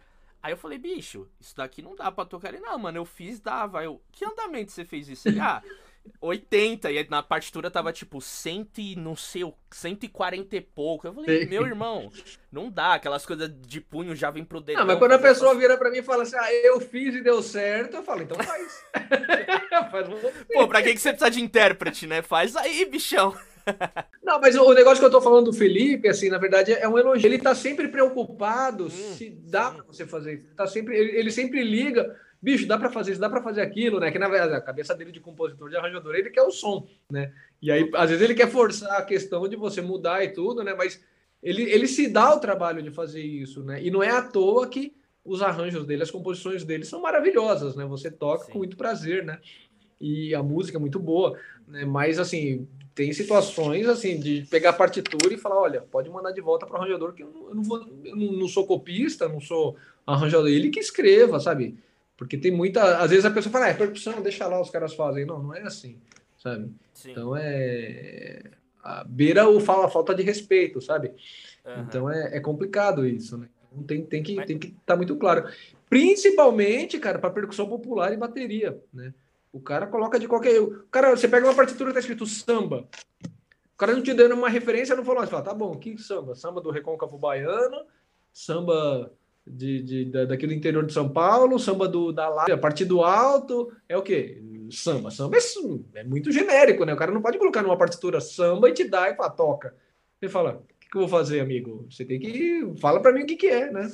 [0.43, 2.49] Aí eu falei, bicho, isso daqui não dá pra tocar.
[2.49, 3.85] Ele, não, mano, eu fiz, dava.
[3.85, 5.29] Eu, que andamento você fez isso?
[5.29, 5.63] Ele, ah,
[6.21, 6.91] 80.
[6.91, 11.07] E na partitura tava tipo 100 e não sei, 140 e pouco.
[11.07, 12.11] Eu falei, meu irmão,
[12.51, 12.95] não dá.
[12.95, 14.79] Aquelas coisas de punho já vem pro dedo.
[14.79, 17.23] Não, mas quando a pessoa vira pra mim e fala assim, ah, eu fiz e
[17.23, 18.85] deu certo, eu falo, então faz.
[19.91, 20.09] faz
[20.53, 22.23] Pô, pra que, que você precisa de intérprete, né?
[22.23, 23.35] Faz aí, bichão.
[24.23, 26.99] Não, mas o negócio que eu tô falando do Felipe, assim, na verdade, é um
[26.99, 27.27] elogio.
[27.27, 30.45] Ele tá sempre preocupado hum, se dá para você fazer isso.
[30.45, 33.61] Ele, tá sempre, ele, ele sempre liga, bicho, dá para fazer isso, dá para fazer
[33.61, 34.11] aquilo, né?
[34.11, 37.33] Que na verdade, a cabeça dele de compositor, de arranjador, ele quer o som, né?
[37.61, 40.75] E aí, às vezes, ele quer forçar a questão de você mudar e tudo, né?
[40.75, 41.03] Mas
[41.43, 43.83] ele, ele se dá o trabalho de fazer isso, né?
[43.83, 47.85] E não é à toa que os arranjos dele, as composições dele são maravilhosas, né?
[47.85, 48.53] Você toca Sim.
[48.53, 49.39] com muito prazer, né?
[50.01, 51.85] E a música é muito boa, né?
[51.85, 56.41] Mas, assim, tem situações assim de pegar a partitura e falar, olha, pode mandar de
[56.41, 59.41] volta para o arranjador que eu não, eu não, vou, eu não sou copista, não
[59.41, 59.77] sou
[60.07, 61.79] arranjador, ele que escreva, sabe?
[62.21, 64.93] Porque tem muita, às vezes a pessoa fala, ah, é percussão, deixa lá, os caras
[64.93, 65.25] fazem.
[65.25, 65.99] Não, não é assim,
[66.37, 66.71] sabe?
[66.93, 67.13] Sim.
[67.13, 68.43] Então é
[68.85, 71.15] a beira o fala falta de respeito, sabe?
[71.65, 71.81] Uhum.
[71.81, 73.49] Então é, é complicado isso, né?
[73.73, 75.49] Então tem, tem que tem que estar tá muito claro.
[75.89, 79.15] Principalmente, cara, para percussão popular e bateria, né?
[79.51, 80.61] O cara coloca de qualquer.
[80.61, 82.87] O cara, você pega uma partitura e tá escrito samba.
[83.73, 86.35] O cara não te dando uma referência, não falou, você fala, tá bom, que samba?
[86.35, 87.87] Samba do Recôncavo Baiano,
[88.31, 89.11] samba
[89.47, 93.73] de, de, da, daqui do interior de São Paulo, samba do, da Lá, Partido Alto,
[93.89, 94.43] é o quê?
[94.71, 95.11] Samba.
[95.11, 96.95] Samba é, é, muito genérico, né?
[96.95, 99.75] O cara não pode colocar numa partitura samba e te dar e falar, toca.
[100.19, 101.87] Você fala, o que, que eu vou fazer, amigo?
[101.91, 102.73] Você tem que.
[102.79, 103.91] Fala para mim o que, que é, né?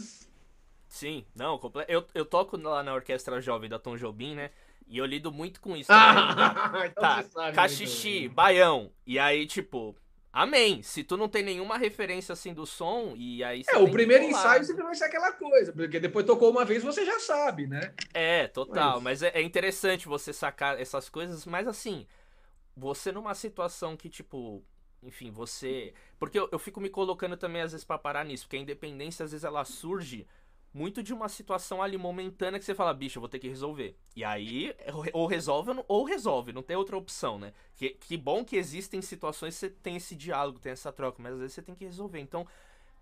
[0.88, 4.50] Sim, não, eu, eu toco lá na Orquestra Jovem da Tom Jobim, né?
[4.88, 5.90] E eu lido muito com isso.
[5.92, 8.90] Ah, então tá, cachixi, baião.
[9.06, 9.96] E aí, tipo,
[10.42, 10.82] amém.
[10.82, 13.62] Se tu não tem nenhuma referência assim do som, e aí.
[13.68, 17.04] É, o primeiro ensaio sempre vai ser aquela coisa, porque depois tocou uma vez você
[17.04, 17.92] já sabe, né?
[18.12, 19.00] É, total.
[19.00, 22.06] Mas, mas é, é interessante você sacar essas coisas, mas assim,
[22.76, 24.62] você numa situação que, tipo,
[25.02, 25.94] enfim, você.
[26.18, 29.24] Porque eu, eu fico me colocando também às vezes pra parar nisso, porque a independência
[29.24, 30.26] às vezes ela surge
[30.76, 33.96] muito de uma situação ali momentânea que você fala, bicho, eu vou ter que resolver.
[34.14, 34.74] E aí,
[35.14, 37.54] ou resolve ou resolve, não tem outra opção, né?
[37.74, 41.32] Que, que bom que existem situações que você tem esse diálogo, tem essa troca, mas
[41.32, 42.20] às vezes você tem que resolver.
[42.20, 42.46] Então,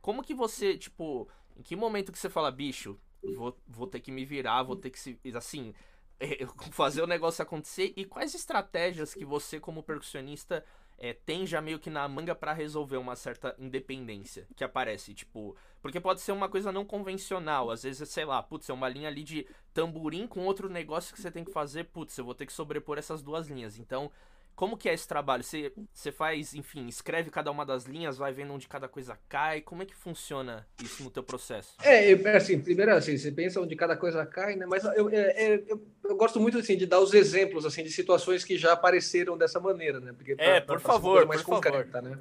[0.00, 2.96] como que você, tipo, em que momento que você fala, bicho,
[3.34, 5.18] vou, vou ter que me virar, vou ter que se.
[5.34, 5.74] Assim,
[6.70, 7.92] fazer o negócio acontecer?
[7.96, 10.64] E quais estratégias que você, como percussionista,
[10.98, 15.57] é, tem já meio que na manga para resolver uma certa independência que aparece, tipo,
[15.83, 19.09] porque pode ser uma coisa não convencional, às vezes, sei lá, putz, é uma linha
[19.09, 22.46] ali de tamborim com outro negócio que você tem que fazer, putz, eu vou ter
[22.46, 23.78] que sobrepor essas duas linhas.
[23.78, 24.11] Então,
[24.55, 25.43] como que é esse trabalho?
[25.43, 29.61] Você, você faz, enfim, escreve cada uma das linhas, vai vendo onde cada coisa cai.
[29.61, 31.75] Como é que funciona isso no teu processo?
[31.83, 34.64] É, assim, primeiro assim, você pensa onde cada coisa cai, né?
[34.67, 37.90] Mas eu, é, é, eu, eu, gosto muito assim de dar os exemplos assim de
[37.90, 40.12] situações que já apareceram dessa maneira, né?
[40.12, 42.11] Porque pra, é, por favor, mais por concreta, favor.
[42.11, 42.19] né?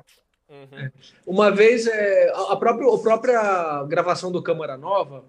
[0.49, 0.79] Uhum.
[0.79, 0.91] É.
[1.25, 5.25] Uma vez, é, a, própria, a própria gravação do Câmara Nova,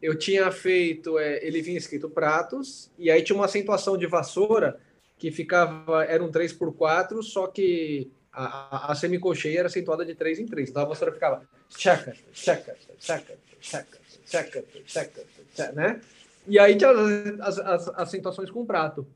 [0.00, 4.78] eu tinha feito, é, ele vinha escrito pratos, e aí tinha uma acentuação de vassoura
[5.18, 10.46] que ficava, era um 3x4, só que a, a, semicolcheia era acentuada de 3 em
[10.46, 10.70] 3.
[10.70, 16.00] Então a vassoura ficava chaca, chaca, chaca, chaca, chaca, chaca, né?
[16.46, 19.06] E aí tinha as, as, as acentuações com prato.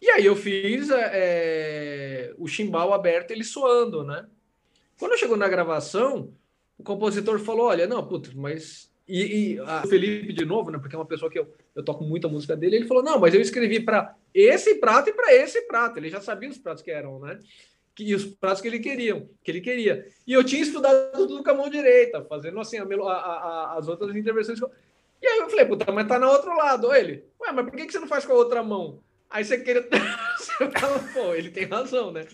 [0.00, 4.26] E aí eu fiz é, o chimbal aberto, ele soando, né?
[4.98, 6.32] Quando chegou na gravação,
[6.76, 8.87] o compositor falou: olha, não, putz, mas.
[9.08, 10.78] E, e o Felipe, de novo, né?
[10.78, 13.34] Porque é uma pessoa que eu, eu toco muita música dele, ele falou: não, mas
[13.34, 15.98] eu escrevi para esse prato e para esse prato.
[15.98, 17.38] Ele já sabia os pratos que eram, né?
[17.98, 20.06] E os pratos que ele queria, que ele queria.
[20.26, 23.88] E eu tinha estudado tudo com a mão direita, fazendo assim a, a, a, as
[23.88, 24.60] outras intervenções.
[25.20, 26.94] E aí eu falei, puta, mas tá no outro lado.
[26.94, 29.02] ele, ué, mas por que, que você não faz com a outra mão?
[29.30, 29.88] Aí você queria.
[30.38, 32.26] você fala, pô, ele tem razão, né?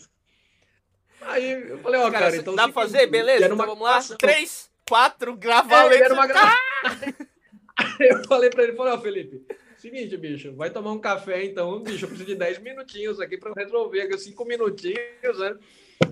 [1.21, 2.55] Aí eu falei, ó, cara, cara, então.
[2.55, 3.07] Dá pra fazer?
[3.07, 3.47] Beleza?
[3.47, 4.01] Então vamos lá.
[4.19, 6.57] Três, quatro, gravar é, uma gra...
[7.99, 9.43] Eu falei pra ele, falei, ó, oh, Felipe,
[9.77, 13.53] seguinte, bicho, vai tomar um café então, bicho, eu preciso de 10 minutinhos aqui pra
[13.53, 15.57] resolver, cinco minutinhos, né?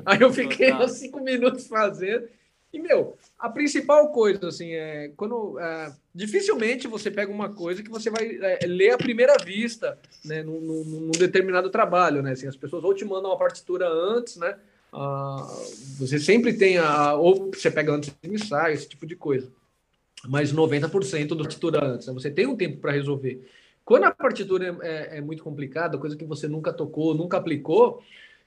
[0.05, 2.29] Aí eu fiquei uns cinco minutos fazendo.
[2.73, 5.59] E, meu, a principal coisa, assim, é quando.
[5.59, 10.43] É, dificilmente você pega uma coisa que você vai é, ler à primeira vista, né,
[10.43, 12.33] num, num, num, determinado trabalho, né?
[12.33, 14.59] Assim, as pessoas ou te mandam uma partitura antes, né?
[14.93, 15.49] Ah,
[15.99, 17.15] você sempre tem a.
[17.15, 19.51] Ou você pega antes do ensaio, esse tipo de coisa.
[20.29, 22.13] Mas 90% do partitura antes, né?
[22.13, 23.49] Você tem um tempo para resolver.
[23.85, 28.01] Quando a partitura é, é, muito complicada, coisa que você nunca tocou, nunca aplicou,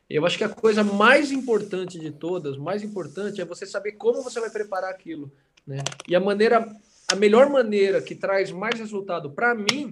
[0.09, 4.21] eu acho que a coisa mais importante de todas, mais importante, é você saber como
[4.21, 5.29] você vai preparar aquilo,
[5.67, 5.79] né?
[6.07, 6.69] E a maneira,
[7.11, 9.91] a melhor maneira que traz mais resultado para mim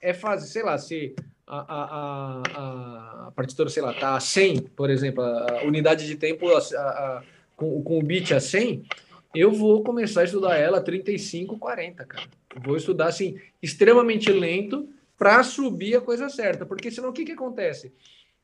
[0.00, 1.14] é fazer, sei lá, se
[1.58, 6.46] a, a, a, partitura, sei lá, tá a 100, por exemplo, a, unidade de tempo
[6.48, 7.22] a,
[7.56, 8.84] com, com o beat a 100,
[9.34, 12.28] eu vou começar a estudar ela 35, 40, cara.
[12.64, 17.32] Vou estudar assim extremamente lento para subir a coisa certa, porque senão o que que
[17.32, 17.92] acontece?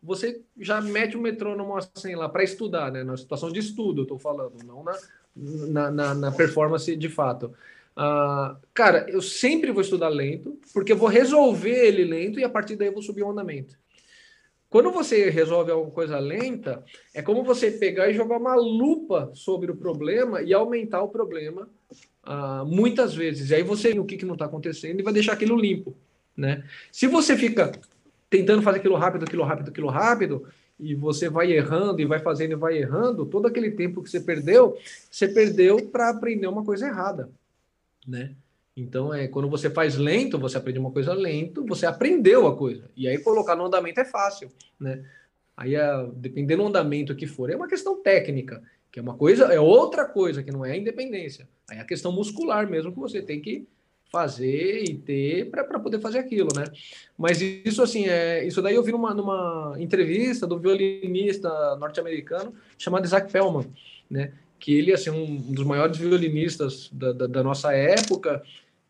[0.07, 3.03] você já mete o metrônomo assim lá para estudar, né?
[3.03, 4.97] Na situação de estudo, eu estou falando, não na,
[5.35, 7.53] na, na, na, performance de fato.
[7.97, 12.49] Uh, cara, eu sempre vou estudar lento, porque eu vou resolver ele lento e a
[12.49, 13.75] partir daí eu vou subir o andamento.
[14.69, 19.71] Quando você resolve alguma coisa lenta, é como você pegar e jogar uma lupa sobre
[19.71, 21.69] o problema e aumentar o problema
[22.27, 23.51] uh, muitas vezes.
[23.51, 25.97] E aí você o que, que não está acontecendo e vai deixar aquilo limpo.
[26.37, 26.65] Né?
[26.93, 27.73] Se você fica
[28.29, 30.47] tentando fazer aquilo rápido, aquilo rápido, aquilo rápido,
[30.79, 34.21] e você vai errando e vai fazendo e vai errando, todo aquele tempo que você
[34.21, 34.77] perdeu,
[35.11, 37.31] você perdeu para aprender uma coisa errada,
[38.07, 38.35] né?
[38.77, 42.91] Então, é quando você faz lento, você aprende uma coisa lento, você aprendeu a coisa.
[42.95, 45.03] E aí colocar no andamento é fácil, né?
[45.57, 45.73] Aí,
[46.15, 50.05] dependendo do andamento que for, é uma questão técnica, que é uma coisa, é outra
[50.05, 51.49] coisa, que não é independência.
[51.71, 53.67] Aí é a questão muscular mesmo que você tem que
[54.11, 56.65] fazer e ter para poder fazer aquilo, né?
[57.19, 63.05] Mas isso assim, é, isso daí eu vi numa, numa entrevista do violinista norte-americano chamado
[63.05, 63.67] Isaac Pellman,
[64.11, 64.33] né?
[64.59, 68.43] Que ele assim um dos maiores violinistas da, da, da nossa época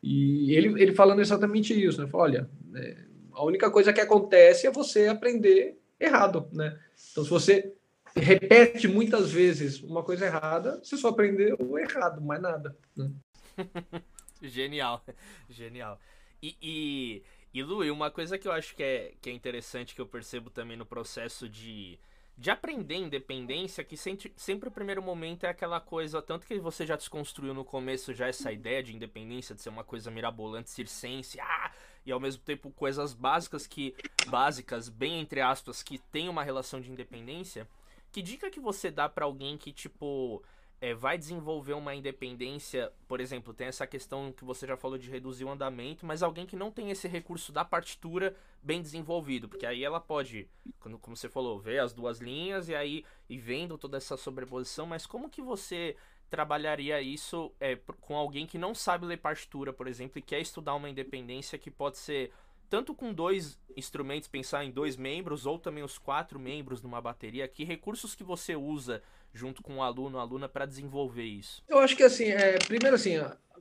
[0.03, 2.09] e ele, ele falando exatamente isso, né?
[2.13, 2.97] Olha, é,
[3.33, 6.79] a única coisa que acontece é você aprender errado, né?
[7.11, 7.73] Então se você
[8.15, 13.11] repete muitas vezes uma coisa errada, você só aprendeu errado, mais nada, né?
[14.43, 15.03] Genial,
[15.49, 15.99] genial.
[16.43, 17.23] E, e,
[17.55, 20.51] e Lu, uma coisa que eu acho que é, que é interessante, que eu percebo
[20.51, 21.99] também no processo de,
[22.39, 26.85] de aprender independência, que sempre, sempre o primeiro momento é aquela coisa, tanto que você
[26.85, 31.41] já desconstruiu no começo já essa ideia de independência, de ser uma coisa mirabolante, circense,
[31.41, 31.73] ah,
[32.05, 33.95] e ao mesmo tempo coisas básicas que,
[34.29, 37.67] básicas, bem entre aspas, que tem uma relação de independência.
[38.13, 40.43] Que dica que você dá para alguém que, tipo,
[40.81, 45.11] é, vai desenvolver uma independência, por exemplo, tem essa questão que você já falou de
[45.11, 49.65] reduzir o andamento, mas alguém que não tem esse recurso da partitura bem desenvolvido, porque
[49.65, 50.49] aí ela pode,
[50.79, 54.87] como, como você falou, ver as duas linhas e aí e vendo toda essa sobreposição,
[54.87, 55.97] mas como que você
[56.29, 60.75] trabalharia isso é, com alguém que não sabe ler partitura, por exemplo, e quer estudar
[60.75, 62.33] uma independência que pode ser
[62.69, 67.47] tanto com dois instrumentos, pensar em dois membros, ou também os quatro membros numa bateria,
[67.47, 69.03] que recursos que você usa
[69.37, 71.63] junto com o aluno, aluna, para desenvolver isso?
[71.69, 73.17] Eu acho que assim, é, primeiro assim,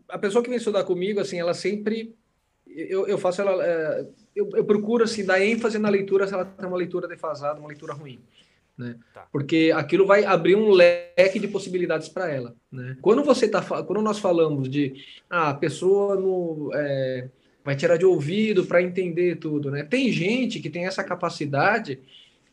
[0.09, 2.15] a pessoa que vem estudar comigo, assim, ela sempre.
[2.67, 3.63] Eu, eu faço ela.
[3.63, 7.59] É, eu, eu, procuro assim, dar ênfase na leitura se ela tem uma leitura defasada,
[7.59, 8.19] uma leitura ruim.
[8.77, 8.97] Né?
[9.13, 9.27] Tá.
[9.31, 12.53] Porque aquilo vai abrir um leque de possibilidades para ela.
[12.69, 12.97] Né?
[13.01, 17.29] Quando você tá, quando nós falamos de ah, a pessoa no, é,
[17.63, 19.83] vai tirar de ouvido para entender tudo, né?
[19.83, 21.99] Tem gente que tem essa capacidade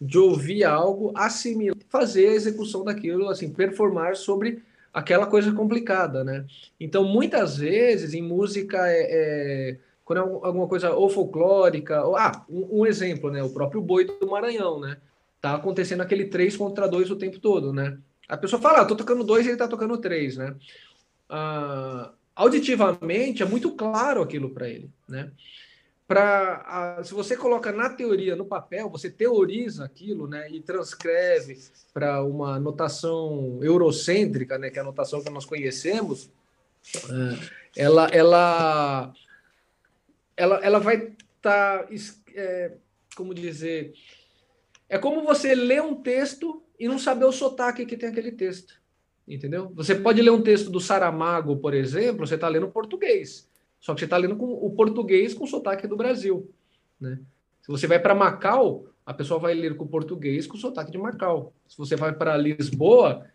[0.05, 6.45] de ouvir algo, assimilar, fazer a execução daquilo, assim, performar sobre aquela coisa complicada, né?
[6.79, 12.45] Então, muitas vezes, em música, é, é quando é alguma coisa ou folclórica, ou, ah,
[12.49, 13.43] um, um, exemplo, né?
[13.43, 14.99] O próprio Boi do Maranhão, né?
[15.41, 17.97] Tá acontecendo aquele 3 contra 2 o tempo todo, né?
[18.29, 20.57] A pessoa fala, ah, tô tocando dois e ele tá tocando três, né?
[21.29, 25.31] Ah, auditivamente é muito claro aquilo para ele, né?
[26.07, 31.59] Para se você coloca na teoria no papel, você teoriza aquilo, né, e transcreve
[31.93, 36.31] para uma notação eurocêntrica, né, que é a notação que nós conhecemos,
[36.97, 39.13] é, ela, ela,
[40.37, 40.97] ela, ela vai
[41.37, 41.89] estar, tá,
[42.35, 42.73] é,
[43.17, 43.95] como dizer,
[44.89, 48.75] é como você ler um texto e não saber o sotaque que tem aquele texto,
[49.27, 49.73] entendeu?
[49.75, 53.49] Você pode ler um texto do Saramago, por exemplo, você está lendo português.
[53.83, 56.49] Só que você está lendo com o português com sotaque do Brasil.
[57.01, 57.19] Né?
[57.61, 61.53] Se você vai para Macau, a pessoa vai ler com português com sotaque de Macau.
[61.67, 63.27] Se você vai para Lisboa,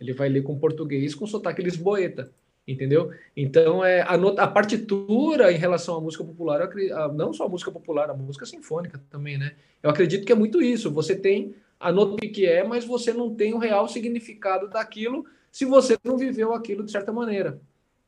[0.00, 2.32] ele vai ler com português com sotaque lisboeta.
[2.66, 3.12] Entendeu?
[3.36, 7.70] Então, é, a, a partitura em relação à música popular, a, não só a música
[7.70, 9.54] popular, a música sinfônica também, né?
[9.82, 10.90] Eu acredito que é muito isso.
[10.92, 15.64] Você tem a nota que é, mas você não tem o real significado daquilo se
[15.64, 17.60] você não viveu aquilo de certa maneira,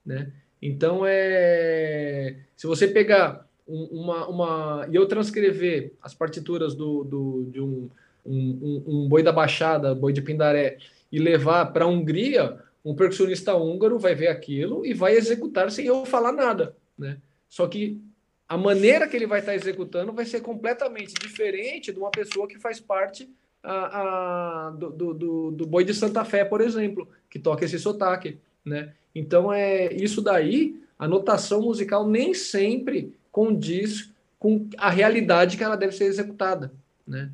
[0.06, 0.32] né?
[0.62, 7.60] Então, é, se você pegar uma, uma e eu transcrever as partituras do, do de
[7.60, 7.90] um,
[8.24, 10.78] um, um, boi da Baixada, boi de Pindaré,
[11.10, 15.86] e levar para a Hungria, um percussionista húngaro vai ver aquilo e vai executar sem
[15.86, 17.18] eu falar nada, né?
[17.48, 18.00] Só que
[18.48, 22.58] a maneira que ele vai estar executando vai ser completamente diferente de uma pessoa que
[22.58, 23.28] faz parte
[23.62, 28.38] a, a, do, do, do, boi de Santa Fé, por exemplo, que toca esse sotaque,
[28.64, 28.94] né?
[29.14, 35.76] Então, é isso daí, a notação musical nem sempre condiz com a realidade que ela
[35.76, 36.72] deve ser executada,
[37.06, 37.30] né?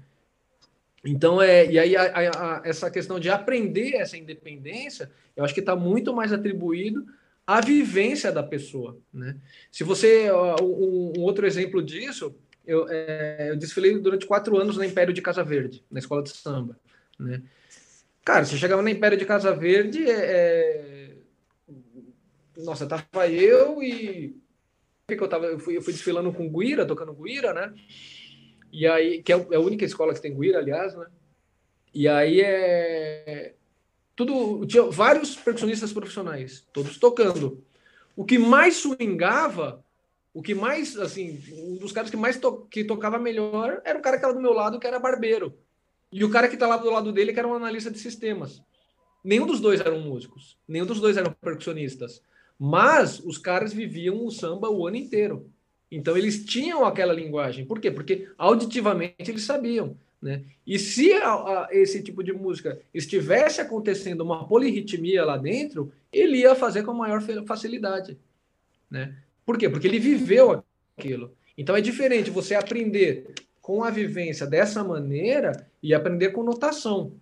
[1.04, 5.60] Então, é, e aí a, a, essa questão de aprender essa independência, eu acho que
[5.60, 7.06] está muito mais atribuído
[7.46, 9.36] à vivência da pessoa, né?
[9.70, 12.34] Se você, um, um outro exemplo disso,
[12.66, 16.30] eu, é, eu desfilei durante quatro anos na Império de Casa Verde, na escola de
[16.30, 16.78] samba,
[17.18, 17.42] né?
[18.24, 21.10] Cara, você chegava na Império de Casa Verde, é, é
[22.58, 24.36] nossa, tava eu e
[25.06, 27.74] que eu tava, eu fui, eu fui desfilando com Guira, tocando Guira, né?
[28.70, 31.06] E aí, que é, é a única escola que tem Guira, aliás, né?
[31.94, 33.54] E aí é
[34.18, 37.64] tudo tinha vários percussionistas profissionais, todos tocando.
[38.16, 39.84] O que mais swingava,
[40.34, 44.02] o que mais assim, um dos caras que mais to, que tocava melhor era o
[44.02, 45.56] cara que estava do meu lado, que era barbeiro.
[46.10, 48.60] E o cara que estava do lado dele, que era um analista de sistemas.
[49.22, 52.20] Nenhum dos dois eram músicos, nenhum dos dois eram percussionistas.
[52.58, 55.50] Mas os caras viviam o samba o ano inteiro.
[55.90, 57.64] Então eles tinham aquela linguagem.
[57.64, 57.90] Por quê?
[57.90, 59.96] Porque auditivamente eles sabiam.
[60.20, 60.42] Né?
[60.66, 66.38] E se a, a, esse tipo de música estivesse acontecendo uma polirritmia lá dentro, ele
[66.38, 68.18] ia fazer com maior facilidade.
[68.90, 69.14] Né?
[69.46, 69.68] Por quê?
[69.68, 70.62] Porque ele viveu
[70.96, 71.32] aquilo.
[71.56, 77.12] Então é diferente você aprender com a vivência dessa maneira e aprender com notação.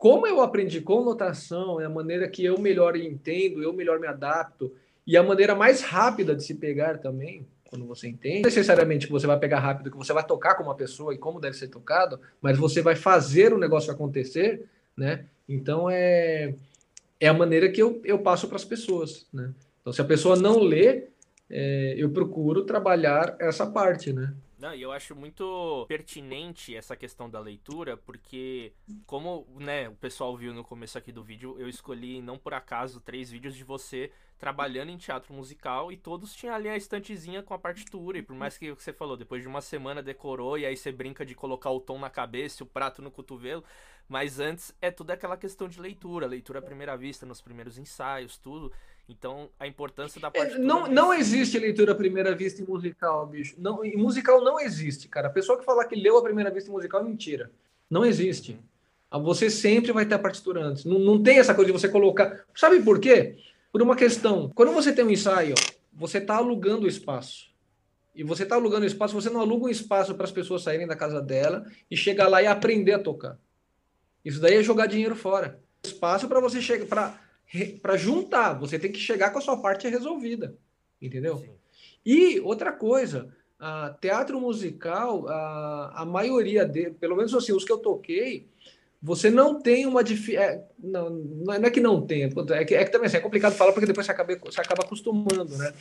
[0.00, 4.06] Como eu aprendi com notação, é a maneira que eu melhor entendo, eu melhor me
[4.06, 4.72] adapto,
[5.06, 8.36] e a maneira mais rápida de se pegar também, quando você entende.
[8.36, 11.18] Não necessariamente que você vai pegar rápido, que você vai tocar com uma pessoa e
[11.18, 14.64] como deve ser tocado, mas você vai fazer o negócio acontecer,
[14.96, 15.26] né?
[15.46, 16.54] Então é,
[17.20, 19.52] é a maneira que eu, eu passo para as pessoas, né?
[19.82, 21.08] Então, se a pessoa não lê,
[21.50, 24.32] é, eu procuro trabalhar essa parte, né?
[24.60, 28.74] Não, e eu acho muito pertinente essa questão da leitura, porque
[29.06, 33.00] como, né, o pessoal viu no começo aqui do vídeo, eu escolhi não por acaso
[33.00, 37.54] três vídeos de você trabalhando em teatro musical e todos tinham ali a estantezinha com
[37.54, 40.76] a partitura, e por mais que você falou, depois de uma semana decorou e aí
[40.76, 43.64] você brinca de colocar o tom na cabeça o prato no cotovelo,
[44.06, 48.36] mas antes é tudo aquela questão de leitura, leitura à primeira vista, nos primeiros ensaios,
[48.36, 48.70] tudo.
[49.10, 50.62] Então, a importância da é, partitura...
[50.62, 53.56] Não, não existe leitura à primeira vista em musical, bicho.
[53.58, 55.26] Não, em musical não existe, cara.
[55.26, 57.50] A pessoa que falar que leu à primeira vista em musical é mentira.
[57.90, 58.56] Não existe.
[59.12, 59.24] Uhum.
[59.24, 60.84] Você sempre vai ter a partitura antes.
[60.84, 62.44] Não, não tem essa coisa de você colocar...
[62.54, 63.36] Sabe por quê?
[63.72, 64.48] Por uma questão.
[64.54, 65.56] Quando você tem um ensaio,
[65.92, 67.50] você está alugando o espaço.
[68.14, 70.86] E você está alugando o espaço, você não aluga um espaço para as pessoas saírem
[70.86, 73.36] da casa dela e chegar lá e aprender a tocar.
[74.24, 75.58] Isso daí é jogar dinheiro fora.
[75.82, 76.86] Espaço para você chegar...
[76.86, 77.29] Pra
[77.82, 80.56] para juntar, você tem que chegar com a sua parte resolvida,
[81.00, 81.38] entendeu?
[81.38, 81.50] Sim.
[82.04, 87.72] E outra coisa, a teatro musical, a, a maioria de, pelo menos assim, os que
[87.72, 88.48] eu toquei,
[89.02, 92.90] você não tem uma é, não, não é que não tem, é que, é que
[92.92, 95.72] também assim, é complicado falar porque depois você acaba, você acaba acostumando, né?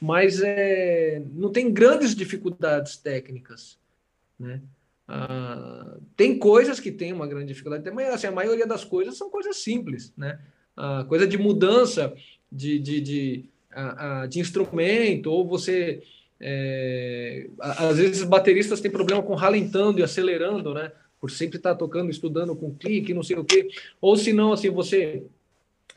[0.00, 3.78] Mas é, não tem grandes dificuldades técnicas,
[4.38, 4.62] né?
[5.06, 9.28] Ah, tem coisas que tem uma grande dificuldade, mas assim, a maioria das coisas são
[9.28, 10.40] coisas simples, né?
[11.08, 12.14] Coisa de mudança
[12.50, 13.44] de, de, de,
[14.28, 16.02] de instrumento, ou você.
[16.44, 20.90] É, às vezes bateristas têm problema com ralentando e acelerando, né?
[21.20, 23.68] Por sempre estar tá tocando, estudando com clique, não sei o quê.
[24.00, 25.22] Ou se não, assim, você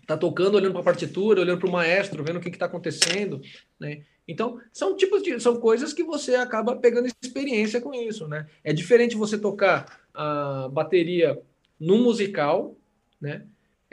[0.02, 3.42] está tocando, olhando para a partitura, olhando para o maestro, vendo o que está acontecendo,
[3.80, 4.04] né?
[4.28, 8.48] Então, são tipos de são coisas que você acaba pegando experiência com isso, né?
[8.64, 11.40] É diferente você tocar a bateria
[11.80, 12.76] no musical,
[13.20, 13.46] né?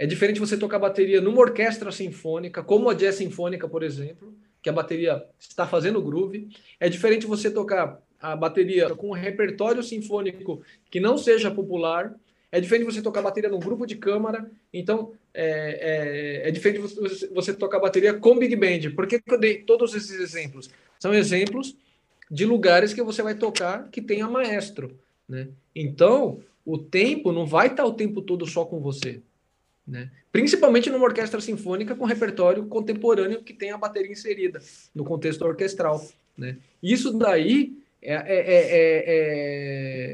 [0.03, 4.68] É diferente você tocar bateria numa orquestra sinfônica, como a jazz sinfônica, por exemplo, que
[4.68, 6.48] a bateria está fazendo groove.
[6.80, 12.16] É diferente você tocar a bateria com um repertório sinfônico que não seja popular.
[12.50, 14.50] É diferente você tocar bateria num grupo de câmara.
[14.74, 18.96] Então, é, é, é diferente você, você tocar bateria com Big Band.
[18.96, 20.68] Por que, que eu dei todos esses exemplos?
[20.98, 21.76] São exemplos
[22.28, 24.98] de lugares que você vai tocar que tenha maestro.
[25.28, 25.46] Né?
[25.72, 29.22] Então, o tempo não vai estar o tempo todo só com você.
[29.87, 30.11] Né?
[30.30, 34.61] Principalmente numa orquestra sinfônica com repertório contemporâneo que tem a bateria inserida
[34.95, 36.01] no contexto orquestral.
[36.37, 36.59] Né?
[36.83, 39.03] Isso daí, é, é, é,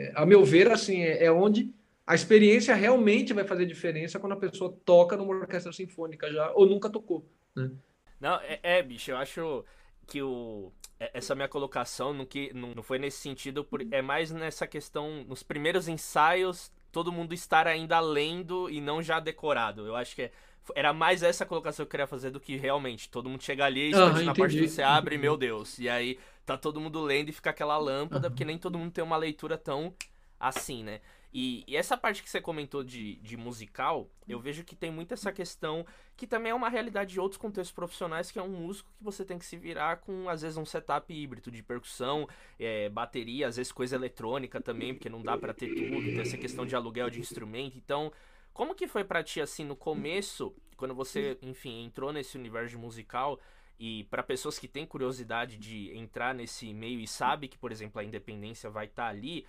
[0.09, 1.71] é a meu ver, assim, é, onde
[2.07, 6.67] a experiência realmente vai fazer diferença quando a pessoa toca numa orquestra sinfônica já ou
[6.67, 7.25] nunca tocou.
[7.55, 7.71] Né?
[8.19, 9.65] Não, é, é, bicho, eu acho
[10.07, 14.67] que o, essa minha colocação no que, não, não foi nesse sentido, é mais nessa
[14.67, 19.87] questão, nos primeiros ensaios todo mundo estar ainda lendo e não já decorado.
[19.87, 20.33] Eu acho que é,
[20.75, 23.95] era mais essa colocação que eu queria fazer do que realmente todo mundo chega ali,
[23.95, 25.79] ah, na parte que você abre, meu Deus.
[25.79, 28.33] E aí tá todo mundo lendo e fica aquela lâmpada, uhum.
[28.33, 29.95] porque nem todo mundo tem uma leitura tão
[30.39, 31.01] assim, né?
[31.33, 35.13] E, e, essa parte que você comentou de, de musical, eu vejo que tem muito
[35.13, 35.85] essa questão
[36.17, 39.25] que também é uma realidade de outros contextos profissionais, que é um músico que você
[39.25, 42.27] tem que se virar com, às vezes, um setup híbrido de percussão,
[42.59, 46.39] é, bateria, às vezes coisa eletrônica também, porque não dá para ter tudo, tem essa
[46.39, 47.77] questão de aluguel de instrumento.
[47.77, 48.11] Então,
[48.53, 53.39] como que foi para ti, assim, no começo, quando você, enfim, entrou nesse universo musical,
[53.79, 58.01] e para pessoas que têm curiosidade de entrar nesse meio e sabe que, por exemplo,
[58.01, 59.47] a independência vai estar tá ali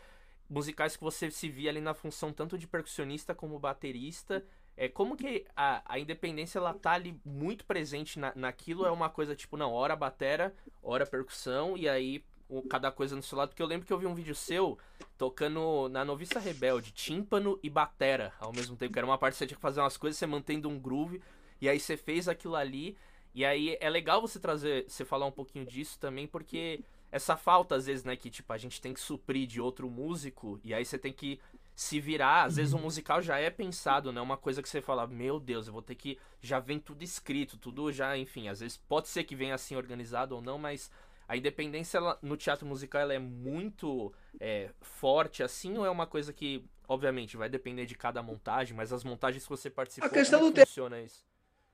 [0.49, 4.43] musicais que você se via ali na função tanto de percussionista como baterista.
[4.75, 8.85] É, como que a, a independência ela tá ali muito presente na, naquilo?
[8.85, 13.21] É uma coisa tipo, não, hora batera, hora percussão, e aí o, cada coisa no
[13.21, 13.49] seu lado.
[13.49, 14.77] Porque eu lembro que eu vi um vídeo seu
[15.17, 19.39] tocando na Noviça Rebelde, tímpano e batera ao mesmo tempo, que era uma parte que
[19.39, 21.21] você tinha que fazer umas coisas, você mantendo um groove,
[21.61, 22.97] e aí você fez aquilo ali.
[23.35, 26.81] E aí é legal você trazer, você falar um pouquinho disso também, porque
[27.11, 30.59] essa falta, às vezes, né, que tipo, a gente tem que suprir de outro músico,
[30.63, 31.39] e aí você tem que
[31.75, 32.43] se virar.
[32.43, 32.83] Às vezes o uhum.
[32.83, 34.19] musical já é pensado, né?
[34.19, 36.17] Uma coisa que você fala, meu Deus, eu vou ter que.
[36.41, 40.35] Já vem tudo escrito, tudo já, enfim, às vezes pode ser que venha assim organizado
[40.35, 40.91] ou não, mas
[41.29, 46.07] A independência ela, no teatro musical ela é muito é, forte, assim, ou é uma
[46.07, 50.11] coisa que, obviamente, vai depender de cada montagem, mas as montagens que você participou, a
[50.11, 51.23] questão como é do funciona isso?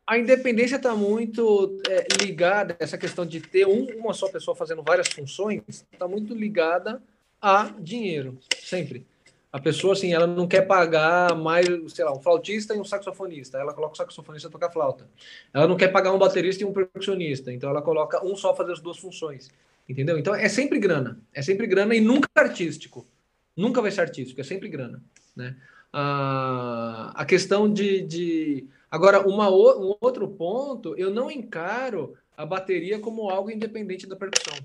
[0.08, 4.84] A independência está muito é, ligada, essa questão de ter um, uma só pessoa fazendo
[4.84, 7.01] várias funções, está muito ligada
[7.41, 9.06] a dinheiro, sempre.
[9.51, 13.58] A pessoa, assim, ela não quer pagar mais, sei lá, um flautista e um saxofonista.
[13.58, 15.08] Ela coloca o saxofonista tocar flauta.
[15.53, 17.53] Ela não quer pagar um baterista e um percussionista.
[17.53, 19.49] Então ela coloca um só fazer as duas funções.
[19.88, 20.20] Entendeu?
[20.20, 21.18] Então é sempre grana.
[21.34, 23.08] É sempre grana e nunca artístico.
[23.56, 25.01] Nunca vai ser artístico, é sempre grana.
[25.34, 25.56] Né?
[25.93, 28.68] A, a questão de, de.
[28.96, 34.58] Agora, uma, um outro ponto, eu não encaro a bateria como algo independente da percussão.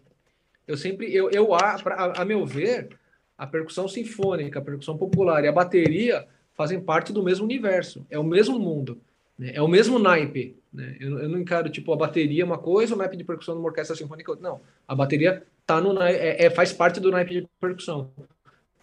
[0.69, 2.91] Eu sempre, eu, eu a, a, a meu ver,
[3.37, 8.21] a percussão sinfônica, a percussão popular e a bateria fazem parte do mesmo universo, é
[8.21, 9.01] o mesmo mundo,
[9.37, 9.51] né?
[9.53, 10.55] é o mesmo naipe.
[10.73, 10.97] Né?
[11.01, 13.97] Eu, eu, não encaro tipo a bateria uma coisa, o naipe de percussão numa orquestra
[13.97, 14.49] sinfônica outra.
[14.49, 18.13] Não, a bateria tá no é, é, faz parte do naipe de percussão.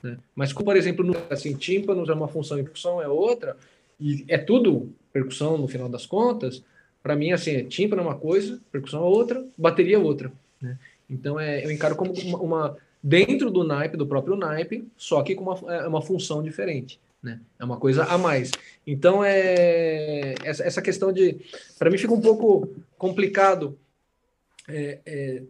[0.03, 0.17] Né?
[0.35, 3.55] Mas como por exemplo, no, assim, tímpanos é uma função e percussão é outra,
[3.97, 6.63] e é tudo percussão no final das contas.
[7.01, 10.31] Para mim assim, é tímpano é uma coisa, percussão é outra, bateria é outra.
[10.61, 10.77] Né?
[11.09, 15.33] Então é, eu encaro como uma, uma dentro do naipe, do próprio naipe, só que
[15.33, 16.99] com uma, é uma função diferente.
[17.21, 17.39] Né?
[17.59, 18.51] É uma coisa a mais.
[18.85, 21.37] Então, é essa, essa questão de.
[21.77, 23.77] Para mim, fica um pouco complicado
[24.67, 25.43] é, é,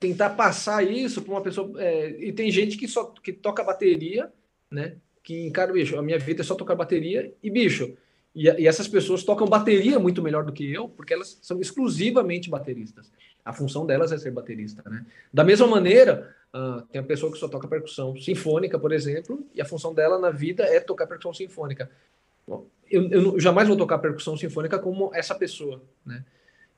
[0.00, 1.70] tentar passar isso para uma pessoa.
[1.80, 4.30] É, e tem gente que só que toca bateria,
[4.70, 4.96] né?
[5.22, 7.96] Que, cara, bicho, a minha vida é só tocar bateria e, bicho,
[8.34, 12.50] e, e, essas pessoas tocam bateria muito melhor do que eu, porque elas são exclusivamente
[12.50, 13.12] bateristas.
[13.44, 15.04] A função delas é ser baterista, né?
[15.32, 19.60] Da mesma maneira, uh, tem a pessoa que só toca percussão sinfônica, por exemplo, e
[19.60, 21.88] a função dela na vida é tocar percussão sinfônica.
[22.46, 26.24] Bom, eu, eu jamais vou tocar percussão sinfônica como essa pessoa, né?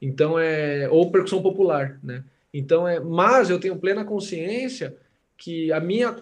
[0.01, 2.23] Então é ou percussão popular, né?
[2.53, 4.97] Então é, mas eu tenho plena consciência
[5.37, 6.17] que a minha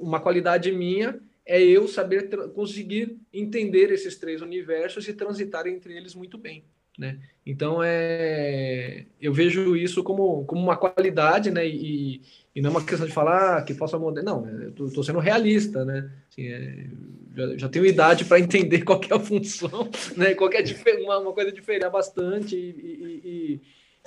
[0.00, 6.14] uma qualidade minha é eu saber conseguir entender esses três universos e transitar entre eles
[6.14, 6.64] muito bem.
[6.98, 7.18] Né?
[7.44, 11.66] Então é, eu vejo isso como, como uma qualidade, né?
[11.66, 12.20] E,
[12.54, 14.22] e não é uma questão de falar ah, que possa mudar.
[14.22, 16.12] Não, eu estou sendo realista, né?
[16.30, 16.86] Assim, é,
[17.34, 20.34] já, já, tenho idade para entender qual é a função, né?
[20.34, 20.62] Qual é
[21.02, 23.60] uma, uma coisa diferente bastante e, e,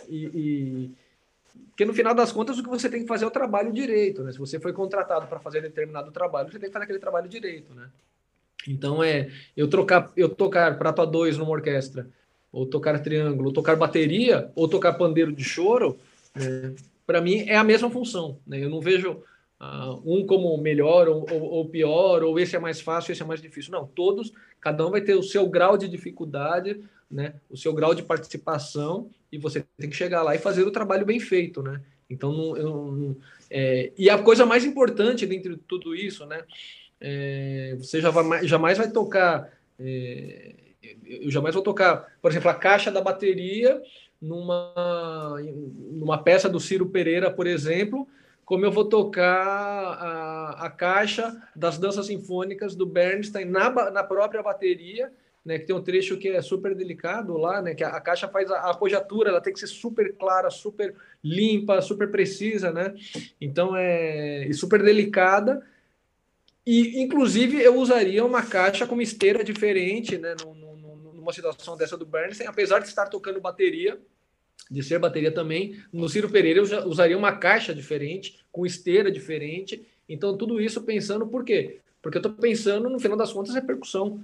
[0.07, 0.91] e, e
[1.75, 4.23] porque no final das contas, o que você tem que fazer é o trabalho direito,
[4.23, 4.31] né?
[4.31, 7.73] Se você foi contratado para fazer determinado trabalho, você tem que fazer aquele trabalho direito,
[7.73, 7.89] né?
[8.65, 12.07] Então é eu trocar, eu tocar prato a dois numa orquestra,
[12.51, 15.99] ou tocar triângulo, ou tocar bateria, ou tocar pandeiro de choro,
[16.33, 16.73] né?
[17.05, 18.63] para mim é a mesma função, né?
[18.63, 19.21] Eu não vejo
[19.61, 23.25] uh, um como melhor ou, ou, ou, pior, ou esse é mais fácil, esse é
[23.25, 23.71] mais difícil.
[23.71, 27.35] Não, todos, cada um vai ter o seu grau de dificuldade, né?
[27.49, 31.05] O seu grau de participação e você tem que chegar lá e fazer o trabalho
[31.05, 31.81] bem feito, né?
[32.09, 33.17] Então, não, eu, não,
[33.49, 36.43] é, e a coisa mais importante dentro de tudo isso, né?
[36.99, 39.51] É, você já vai, jamais vai tocar.
[39.79, 40.55] É,
[41.05, 43.81] eu jamais vou tocar, por exemplo, a caixa da bateria
[44.21, 45.35] numa,
[45.91, 48.07] numa peça do Ciro Pereira, por exemplo,
[48.45, 54.43] como eu vou tocar a, a caixa das danças sinfônicas do Bernstein na, na própria
[54.43, 55.11] bateria
[55.45, 58.27] né, que tem um trecho que é super delicado lá, né, que a, a caixa
[58.27, 62.95] faz a, a, apogiatura, ela tem que ser super clara, super limpa, super precisa, né?
[63.39, 65.63] Então é super delicada.
[66.65, 70.35] E inclusive eu usaria uma caixa com uma esteira diferente, né,
[71.13, 73.99] numa situação dessa do Bernstein, apesar de estar tocando bateria,
[74.69, 79.85] de ser bateria também, no Ciro Pereira eu usaria uma caixa diferente, com esteira diferente.
[80.09, 81.79] Então tudo isso pensando por quê?
[82.01, 84.21] Porque eu estou pensando, no final das contas, é percussão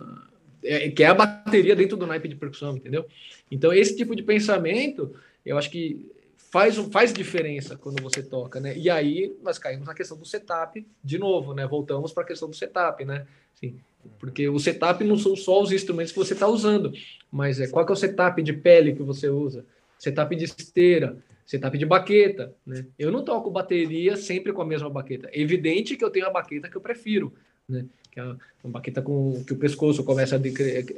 [0.64, 3.06] é, que é a bateria dentro do naipe de percussão, entendeu?
[3.50, 5.14] Então, esse tipo de pensamento,
[5.46, 8.78] eu acho que faz, faz diferença quando você toca, né?
[8.78, 11.66] E aí nós caímos na questão do setup de novo, né?
[11.66, 13.26] Voltamos para a questão do setup, né?
[13.56, 13.80] Assim,
[14.20, 16.92] porque o setup não são só os instrumentos que você está usando,
[17.32, 19.66] mas é qual que é o setup de pele que você usa,
[20.02, 22.88] setup de esteira, setup de baqueta, né?
[22.98, 25.30] Eu não toco bateria sempre com a mesma baqueta.
[25.32, 27.32] É evidente que eu tenho a baqueta que eu prefiro,
[27.70, 27.86] né?
[28.12, 28.24] que é
[28.64, 30.40] uma baqueta com que o pescoço começa a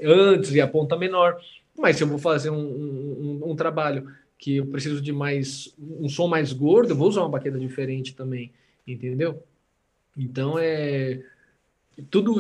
[0.08, 1.38] antes e a ponta menor.
[1.78, 6.08] Mas se eu vou fazer um, um, um, trabalho que eu preciso de mais um
[6.08, 8.54] som mais gordo, eu vou usar uma baqueta diferente também,
[8.88, 9.44] entendeu?
[10.18, 11.22] Então é
[12.10, 12.40] tudo,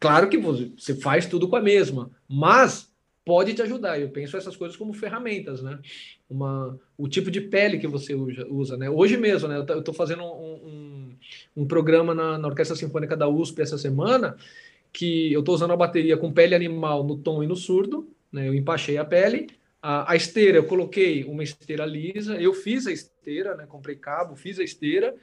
[0.00, 2.89] claro que você faz tudo com a mesma, mas
[3.30, 4.00] pode te ajudar.
[4.00, 5.78] Eu penso essas coisas como ferramentas, né?
[6.28, 8.90] Uma, o tipo de pele que você usa, né?
[8.90, 9.56] Hoje mesmo, né?
[9.56, 11.16] Eu estou fazendo um, um,
[11.58, 14.36] um programa na, na, Orquestra Sinfônica da USP essa semana
[14.92, 18.48] que eu estou usando a bateria com pele animal no tom e no surdo, né?
[18.48, 19.46] Eu empachei a pele,
[19.80, 23.64] A, a, esteira, eu coloquei uma esteira lisa, eu fiz a esteira, né?
[23.64, 25.14] Comprei cabo, fiz a esteira.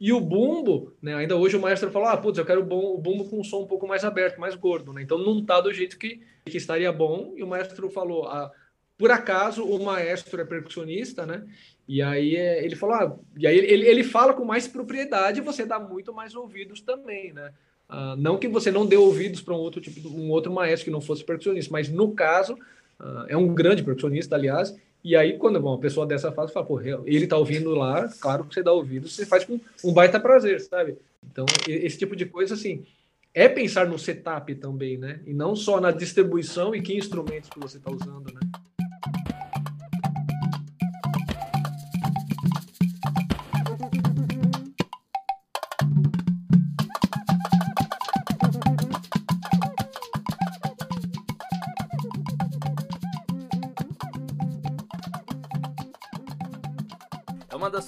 [0.00, 1.14] E o bumbo, né?
[1.14, 3.66] Ainda hoje o maestro falou: ah, putz, eu quero o bumbo com um som um
[3.66, 5.02] pouco mais aberto, mais gordo, né?
[5.02, 7.32] Então não tá do jeito que, que estaria bom.
[7.36, 8.50] E o maestro falou: ah,
[8.96, 11.44] por acaso o maestro é percussionista, né?
[11.86, 15.66] E aí é, ele falou: ah, e aí ele, ele fala com mais propriedade, você
[15.66, 17.52] dá muito mais ouvidos também, né?
[17.88, 20.90] Ah, não que você não dê ouvidos para um outro tipo, um outro maestro que
[20.92, 22.56] não fosse percussionista, mas no caso
[23.00, 24.76] Uh, é um grande percussionista, aliás.
[25.02, 28.54] E aí, quando uma pessoa dessa faz, fala, pô, ele tá ouvindo lá, claro que
[28.54, 30.96] você dá ouvido, você faz com um baita prazer, sabe?
[31.30, 32.84] Então, esse tipo de coisa, assim,
[33.32, 35.20] é pensar no setup também, né?
[35.26, 38.40] E não só na distribuição e que instrumentos que você está usando, né?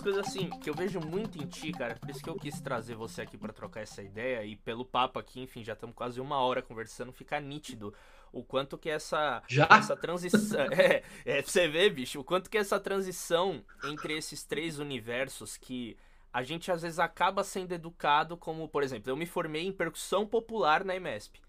[0.01, 2.59] Das coisas assim que eu vejo muito em ti, cara, por isso que eu quis
[2.61, 6.21] trazer você aqui para trocar essa ideia e pelo papo aqui, enfim, já estamos quase
[6.21, 7.93] uma hora conversando, fica nítido
[8.33, 9.69] o quanto que essa já?
[9.71, 14.79] essa transição é, é você ver, bicho, o quanto que essa transição entre esses três
[14.79, 15.97] universos que
[16.33, 20.27] a gente às vezes acaba sendo educado como, por exemplo, eu me formei em percussão
[20.27, 21.41] popular na IMESP.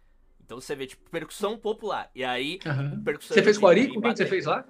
[0.43, 2.09] Então você vê, tipo, percussão popular.
[2.13, 2.59] E aí.
[2.65, 3.01] Uhum.
[3.21, 3.87] Você fez com o Ari?
[3.87, 4.65] Com quem você fez lá?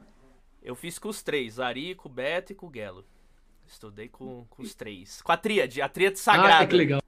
[0.62, 3.04] Eu fiz com os três, Ari, com o Beto e com o Gelo.
[3.72, 5.22] Estudei com, com os três.
[5.22, 6.66] Com a tríade, a tríade sagrada.
[6.66, 7.02] Ah, que legal.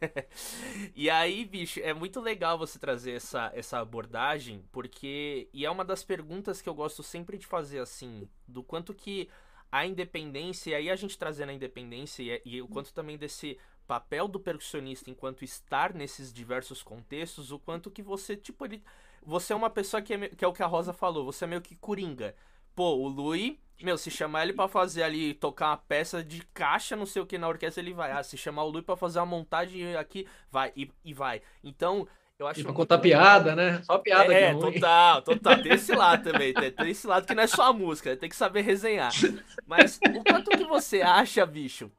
[0.94, 5.48] e aí, bicho, é muito legal você trazer essa, essa abordagem, porque.
[5.52, 9.28] E é uma das perguntas que eu gosto sempre de fazer, assim, do quanto que
[9.72, 13.58] a independência, e aí a gente trazendo a independência e, e o quanto também desse
[13.86, 18.82] papel do percussionista enquanto estar nesses diversos contextos, o quanto que você, tipo, ele,
[19.22, 21.48] você é uma pessoa que é, que é o que a Rosa falou, você é
[21.48, 22.34] meio que coringa.
[22.74, 26.96] Pô, o Lui meu, se chamar ele para fazer ali, tocar uma peça de caixa,
[26.96, 28.10] não sei o que na orquestra, ele vai.
[28.10, 31.40] Ah, se chamar o Lui para fazer uma montagem aqui, vai, e, e vai.
[31.62, 32.06] Então,
[32.38, 32.60] eu acho.
[32.60, 33.80] E pra contar piada, né?
[33.82, 35.62] Só piada É, é total, total.
[35.62, 36.52] Tem esse lado também.
[36.52, 39.12] Tem, tem, esse lado que não é só a música, tem que saber resenhar.
[39.66, 41.90] Mas o quanto que você acha, bicho,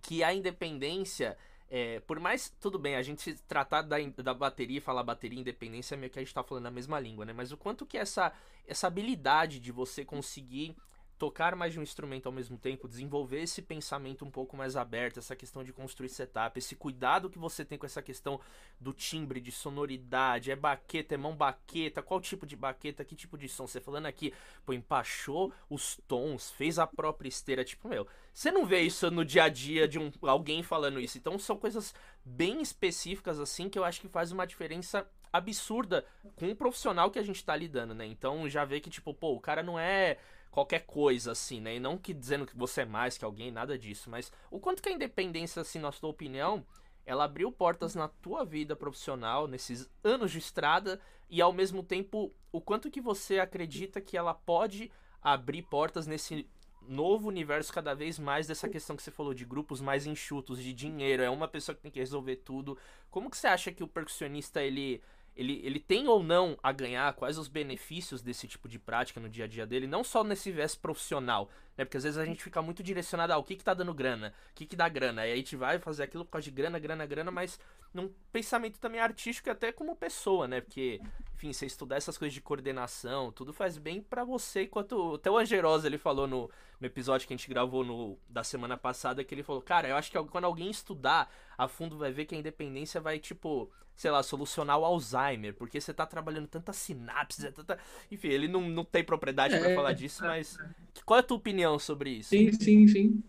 [0.00, 1.36] que a independência
[1.74, 5.96] é, por mais, tudo bem, a gente tratar da, da bateria e falar bateria independência,
[5.96, 7.32] meio que a gente tá falando a mesma língua, né?
[7.32, 8.30] Mas o quanto que essa,
[8.66, 10.76] essa habilidade de você conseguir
[11.22, 15.20] tocar mais de um instrumento ao mesmo tempo, desenvolver esse pensamento um pouco mais aberto,
[15.20, 18.40] essa questão de construir setup, esse cuidado que você tem com essa questão
[18.80, 23.38] do timbre, de sonoridade, é baqueta, é mão baqueta, qual tipo de baqueta, que tipo
[23.38, 23.68] de som.
[23.68, 24.34] Você falando aqui,
[24.66, 28.04] pô, empachou os tons, fez a própria esteira, tipo, meu,
[28.34, 31.18] você não vê isso no dia a dia de um, alguém falando isso.
[31.18, 31.94] Então são coisas
[32.24, 36.04] bem específicas assim que eu acho que faz uma diferença absurda
[36.34, 38.06] com o profissional que a gente tá lidando, né?
[38.06, 40.18] Então já vê que, tipo, pô, o cara não é
[40.52, 41.76] qualquer coisa, assim, né?
[41.76, 44.10] E não que dizendo que você é mais que alguém, nada disso.
[44.10, 46.64] Mas o quanto que a independência, assim, na sua opinião,
[47.06, 52.32] ela abriu portas na tua vida profissional, nesses anos de estrada, e ao mesmo tempo,
[52.52, 54.92] o quanto que você acredita que ela pode
[55.22, 56.46] abrir portas nesse
[56.82, 60.74] novo universo cada vez mais dessa questão que você falou de grupos mais enxutos, de
[60.74, 62.76] dinheiro, é uma pessoa que tem que resolver tudo.
[63.10, 65.00] Como que você acha que o percussionista, ele
[65.34, 69.28] ele, ele tem ou não a ganhar, quais os benefícios desse tipo de prática no
[69.28, 71.84] dia a dia dele, não só nesse viés profissional, né?
[71.84, 74.34] Porque às vezes a gente fica muito direcionado ao ah, que que tá dando grana,
[74.50, 76.78] o que que dá grana, aí a gente vai fazer aquilo por causa de grana,
[76.78, 77.58] grana, grana, mas
[77.94, 80.60] num pensamento também artístico e até como pessoa, né?
[80.60, 81.00] Porque,
[81.34, 85.38] enfim, você estudar essas coisas de coordenação, tudo faz bem para você, enquanto até o
[85.38, 86.50] Angerosa ele falou no,
[86.82, 89.94] no episódio que a gente gravou no, da semana passada, que ele falou, cara, eu
[89.94, 94.10] acho que quando alguém estudar a fundo vai ver que a independência vai, tipo, sei
[94.10, 97.78] lá, solucionar o Alzheimer, porque você tá trabalhando tanta sinapse, é tanta...
[98.10, 100.58] enfim, ele não, não tem propriedade é, para falar disso, mas
[101.06, 102.30] qual é a tua opinião sobre isso?
[102.30, 103.22] Sim, sim, sim.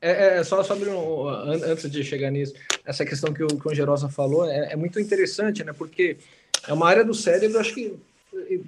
[0.00, 2.54] É, é, é só sobre um, antes de chegar nisso,
[2.86, 5.74] essa questão que o, que o Gerosa falou é, é, muito interessante, né?
[5.74, 6.16] Porque
[6.66, 7.98] é uma área do cérebro, acho que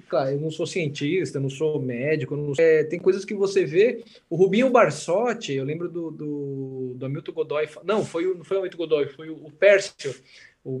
[0.09, 2.63] Cara, eu não sou cientista, não sou médico, não sou...
[2.63, 4.03] É, tem coisas que você vê.
[4.29, 7.69] O Rubinho Barsotti, eu lembro do, do, do Hamilton Godoy.
[7.83, 10.15] Não, foi, não foi o Hamilton Godoy, foi o, o Pércio,
[10.63, 10.71] o,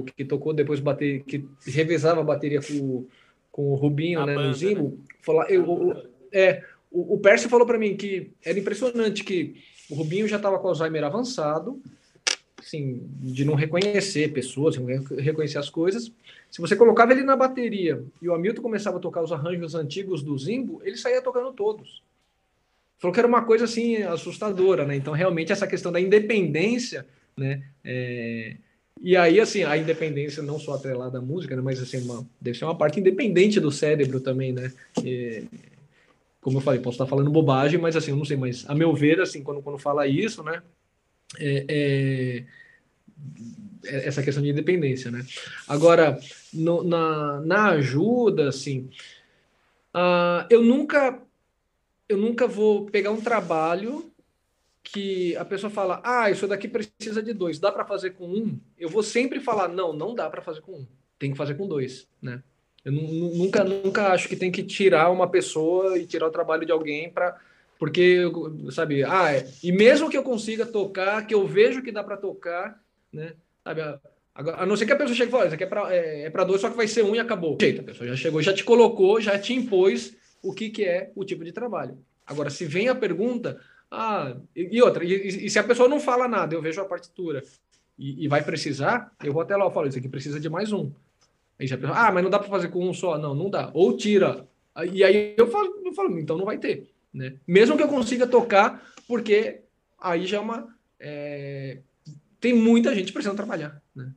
[0.00, 3.06] o, que tocou depois bater, que revezava a bateria com,
[3.52, 4.88] com o Rubinho, né, banda, no Zimbo.
[4.88, 5.04] Né?
[5.20, 9.56] Falar, eu, o, é, o, o Pércio falou para mim que era impressionante que
[9.90, 11.80] o Rubinho já estava com Alzheimer avançado,
[12.60, 14.76] assim, de não reconhecer pessoas,
[15.18, 16.12] reconhecer as coisas.
[16.50, 20.22] Se você colocava ele na bateria e o Hamilton começava a tocar os arranjos antigos
[20.22, 22.02] do Zimbo, ele saía tocando todos.
[22.98, 24.94] Falou que era uma coisa assim assustadora, né?
[24.94, 27.06] Então, realmente, essa questão da independência,
[27.36, 27.62] né?
[27.82, 28.56] É,
[29.02, 32.58] E aí, assim, a independência não só atrelada à música, né, mas assim, uma, deve
[32.58, 34.70] ser uma parte independente do cérebro também, né?
[35.02, 35.44] E,
[36.40, 38.94] como eu falei, posso estar falando bobagem, mas assim, eu não sei, mas a meu
[38.94, 40.62] ver, assim, quando, quando fala isso, né?
[41.38, 42.44] É, é,
[43.84, 45.24] é essa questão de independência, né?
[45.68, 46.18] Agora,
[46.52, 48.90] no, na, na ajuda, assim,
[49.94, 51.20] uh, eu nunca
[52.08, 54.10] eu nunca vou pegar um trabalho
[54.82, 58.58] que a pessoa fala, ah, isso daqui precisa de dois, dá para fazer com um?
[58.76, 61.68] Eu vou sempre falar, não, não dá para fazer com um, tem que fazer com
[61.68, 62.42] dois, né?
[62.84, 66.72] Eu nunca, nunca acho que tem que tirar uma pessoa e tirar o trabalho de
[66.72, 67.38] alguém para
[67.80, 68.30] porque
[68.72, 72.18] sabe, ah, é, e mesmo que eu consiga tocar, que eu vejo que dá para
[72.18, 72.78] tocar,
[73.10, 73.32] né?
[73.64, 73.98] Sabe, a,
[74.34, 76.44] a, não ser que a pessoa chegue e fale, isso aqui é para é, é
[76.44, 77.56] dois, só que vai ser um e acabou.
[77.58, 81.10] Jeito, a pessoa já chegou, já te colocou, já te impôs o que, que é
[81.16, 81.96] o tipo de trabalho.
[82.26, 83.58] Agora, se vem a pergunta,
[83.90, 86.84] ah, e, e outra, e, e, se a pessoa não fala nada, eu vejo a
[86.84, 87.42] partitura
[87.98, 90.70] e, e vai precisar, eu vou até lá e falo, isso aqui precisa de mais
[90.70, 90.92] um.
[91.58, 93.16] Aí já pensa, ah, mas não dá para fazer com um só.
[93.18, 93.70] Não, não dá.
[93.74, 94.46] Ou tira.
[94.92, 96.90] E aí eu falo, eu falo, então não vai ter.
[97.12, 97.34] Né?
[97.46, 99.60] Mesmo que eu consiga tocar, porque
[100.00, 100.68] aí já é uma.
[100.98, 101.78] É...
[102.40, 103.82] Tem muita gente precisando trabalhar.
[103.94, 104.12] Né?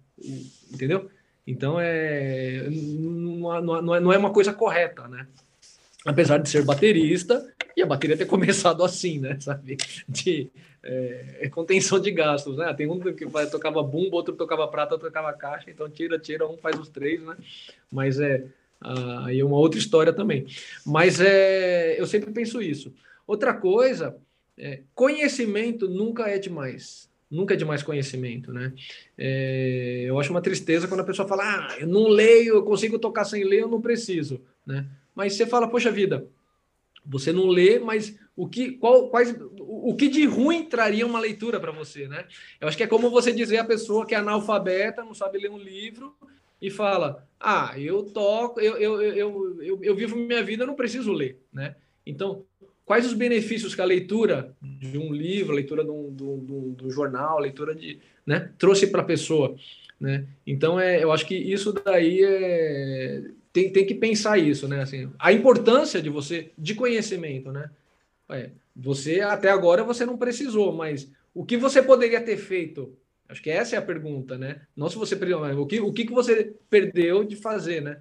[0.72, 1.10] Entendeu?
[1.46, 5.28] Então é não, não, não é uma coisa correta, né?
[6.06, 9.38] Apesar de ser baterista, e a bateria ter começado assim, né?
[9.40, 9.78] Sabe?
[10.08, 10.50] De
[10.82, 12.74] é, é, contenção de gastos, né?
[12.74, 16.58] Tem um que tocava bumbo, outro tocava prata, outro tocava caixa, então tira, tira, um
[16.58, 17.36] faz os três, né?
[17.92, 18.46] Mas é
[19.26, 20.46] aí é uma outra história também.
[20.86, 22.94] Mas é, eu sempre penso isso.
[23.26, 24.18] Outra coisa,
[24.58, 27.10] é, conhecimento nunca é demais.
[27.30, 28.74] Nunca é demais conhecimento, né?
[29.18, 33.00] É, eu acho uma tristeza quando a pessoa fala, ah, eu não leio, eu consigo
[33.00, 34.86] tocar sem ler, eu não preciso, né?
[35.16, 36.28] Mas você fala, poxa vida,
[37.04, 41.60] você não lê, mas o que, qual, quais, o que de ruim traria uma leitura
[41.60, 42.26] para você, né?
[42.62, 45.50] Eu acho que é como você dizer a pessoa que é analfabeta, não sabe ler
[45.50, 46.16] um livro
[46.64, 50.76] e fala: Ah, eu toco, eu, eu, eu, eu, eu vivo minha vida, eu não
[50.76, 51.76] preciso ler, né?
[52.06, 52.46] Então,
[52.86, 56.74] quais os benefícios que a leitura de um livro, a leitura de um, de um,
[56.74, 59.56] de um jornal, a leitura de, né, trouxe para a pessoa,
[60.00, 60.26] né?
[60.48, 64.82] Então, é, eu acho que isso daí é tem, tem que pensar isso, né?
[64.82, 67.70] Assim, a importância de você, de conhecimento, né?
[68.32, 72.98] É, você, até agora, você não precisou, mas o que você poderia ter feito?
[73.34, 74.62] Acho que essa é a pergunta, né?
[74.76, 77.98] Não se você perdeu, o que, o que você perdeu de fazer, né?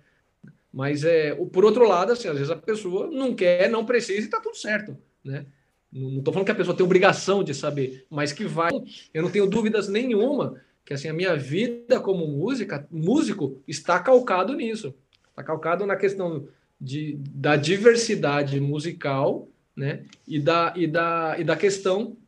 [0.70, 4.30] Mas, é, por outro lado, assim, às vezes a pessoa não quer, não precisa e
[4.30, 5.46] tá tudo certo, né?
[5.90, 8.72] Não estou falando que a pessoa tem obrigação de saber, mas que vai.
[9.14, 14.54] Eu não tenho dúvidas nenhuma que assim a minha vida como música, músico está calcado
[14.54, 14.94] nisso.
[15.30, 16.46] Está calcado na questão
[16.78, 20.04] de, da diversidade musical né?
[20.28, 22.18] e, da, e, da, e da questão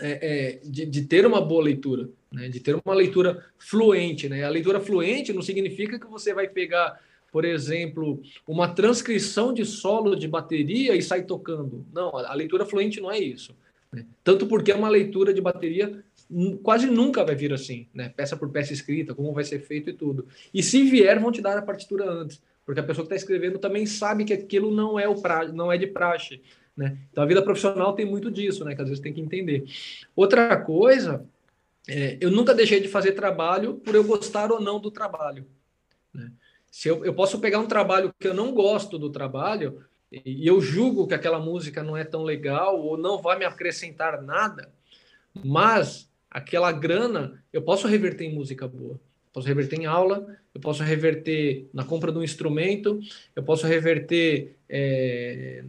[0.00, 2.48] é, é, de, de ter uma boa leitura, né?
[2.48, 4.28] de ter uma leitura fluente.
[4.28, 4.44] Né?
[4.44, 7.00] A leitura fluente não significa que você vai pegar,
[7.32, 11.84] por exemplo, uma transcrição de solo de bateria e sair tocando.
[11.92, 13.54] Não, a leitura fluente não é isso.
[13.92, 14.04] Né?
[14.22, 16.02] Tanto porque é uma leitura de bateria
[16.62, 18.12] quase nunca vai vir assim, né?
[18.14, 20.26] Peça por peça escrita, como vai ser feito e tudo.
[20.52, 23.58] E se vier, vão te dar a partitura antes, porque a pessoa que está escrevendo
[23.58, 26.42] também sabe que aquilo não é o pra, não é de praxe,
[26.78, 26.96] né?
[27.10, 28.72] Então a vida profissional tem muito disso, né?
[28.72, 29.64] Que às vezes tem que entender.
[30.14, 31.26] Outra coisa,
[31.88, 35.44] é, eu nunca deixei de fazer trabalho por eu gostar ou não do trabalho.
[36.14, 36.30] Né?
[36.70, 40.60] Se eu, eu posso pegar um trabalho que eu não gosto do trabalho e eu
[40.60, 44.70] julgo que aquela música não é tão legal ou não vai me acrescentar nada,
[45.44, 49.00] mas aquela grana eu posso reverter em música boa.
[49.32, 53.00] posso reverter em aula, eu posso reverter na compra de um instrumento,
[53.34, 55.64] eu posso reverter é,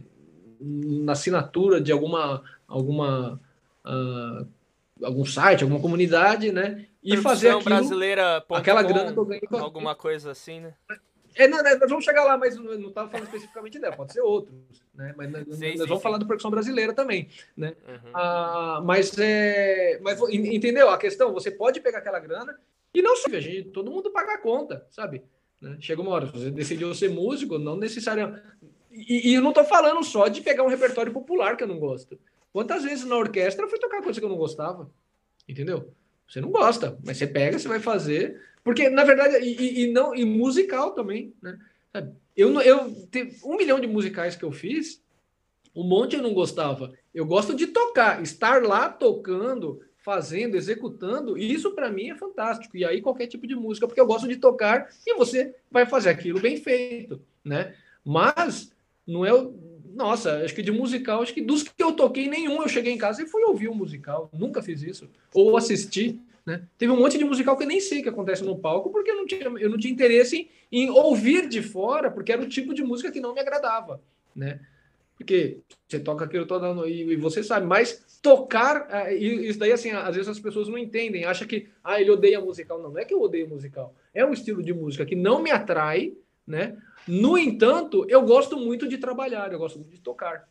[0.60, 3.40] na assinatura de alguma, alguma
[3.84, 4.46] uh,
[5.02, 6.86] algum site, alguma comunidade, né?
[7.02, 9.48] E fazer aquilo, brasileira aquela grana que eu ganhei.
[9.52, 10.74] Alguma coisa assim, né?
[11.34, 14.54] É, não, nós vamos chegar lá, mas não estava falando especificamente dela, pode ser outros,
[14.94, 15.14] né?
[15.16, 16.02] Mas nós, sim, nós sim, vamos sim.
[16.02, 17.74] falar do percussão brasileira também, né?
[17.88, 18.10] Uhum.
[18.12, 21.32] Ah, mas, é, mas entendeu a questão?
[21.32, 22.58] Você pode pegar aquela grana
[22.92, 25.22] e não só, gente, todo mundo paga a conta, sabe?
[25.60, 25.76] Né?
[25.80, 28.42] Chega uma hora, você decidiu ser músico, não necessariamente.
[28.90, 31.78] E, e eu não estou falando só de pegar um repertório popular que eu não
[31.78, 32.18] gosto.
[32.52, 34.90] Quantas vezes na orquestra eu fui tocar coisa que eu não gostava?
[35.48, 35.92] Entendeu?
[36.28, 38.40] Você não gosta, mas você pega, você vai fazer.
[38.62, 41.58] Porque, na verdade, e, e não, e musical também, né?
[42.36, 42.94] Eu, eu
[43.44, 45.02] um milhão de musicais que eu fiz,
[45.74, 46.92] um monte eu não gostava.
[47.12, 52.76] Eu gosto de tocar, estar lá tocando, fazendo, executando, isso para mim é fantástico.
[52.76, 56.10] E aí qualquer tipo de música, porque eu gosto de tocar e você vai fazer
[56.10, 57.74] aquilo bem feito, né?
[58.04, 58.72] Mas
[59.10, 59.32] não é
[59.94, 62.98] nossa, acho que de musical, acho que dos que eu toquei, nenhum eu cheguei em
[62.98, 64.30] casa e fui ouvir um musical.
[64.32, 65.10] Nunca fiz isso.
[65.34, 66.62] Ou assisti, Né?
[66.78, 69.16] Teve um monte de musical que eu nem sei que acontece no palco, porque eu
[69.16, 72.72] não tinha, eu não tinha interesse em, em ouvir de fora, porque era o tipo
[72.72, 74.00] de música que não me agradava.
[74.34, 74.60] Né?
[75.18, 79.90] Porque você toca aquilo toda noite e você sabe, mas tocar, é, isso daí, assim,
[79.90, 82.80] às vezes as pessoas não entendem, acham que, ah, ele odeia musical.
[82.80, 83.94] Não, não é que eu odeio musical.
[84.14, 86.14] É um estilo de música que não me atrai,
[86.46, 86.76] né?
[87.06, 90.48] No entanto, eu gosto muito de trabalhar, eu gosto muito de tocar.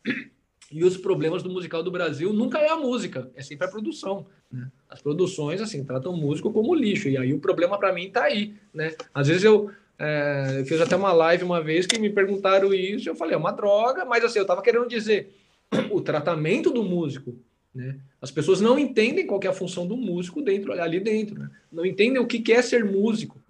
[0.70, 4.26] E os problemas do musical do Brasil nunca é a música, é sempre a produção.
[4.50, 4.70] Né?
[4.88, 7.08] As produções, assim, tratam o músico como lixo.
[7.08, 8.94] E aí o problema para mim está aí, né?
[9.12, 13.08] Às vezes eu, é, eu fiz até uma live uma vez que me perguntaram isso,
[13.08, 15.34] eu falei, é uma droga, mas assim, eu estava querendo dizer
[15.90, 17.36] o tratamento do músico.
[17.74, 17.98] Né?
[18.20, 21.50] As pessoas não entendem qual é a função do músico dentro ali dentro, né?
[21.70, 23.40] não entendem o que é ser músico.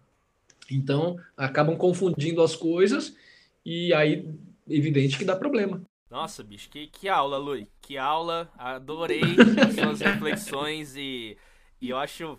[0.70, 3.16] Então acabam confundindo as coisas
[3.64, 4.28] e aí
[4.68, 5.82] evidente que dá problema.
[6.10, 7.68] Nossa, bicho, que, que aula, Lui.
[7.80, 8.50] Que aula.
[8.58, 9.22] Adorei
[9.64, 11.36] as suas reflexões e,
[11.80, 12.38] e eu acho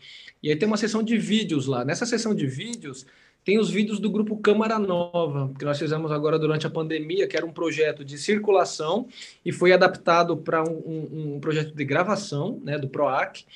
[0.42, 1.82] e aí tem uma seção de vídeos lá.
[1.84, 3.06] Nessa seção de vídeos
[3.46, 7.36] tem os vídeos do grupo Câmara Nova, que nós fizemos agora durante a pandemia, que
[7.36, 9.06] era um projeto de circulação
[9.44, 13.46] e foi adaptado para um, um, um, projeto de gravação, né, do PROAC.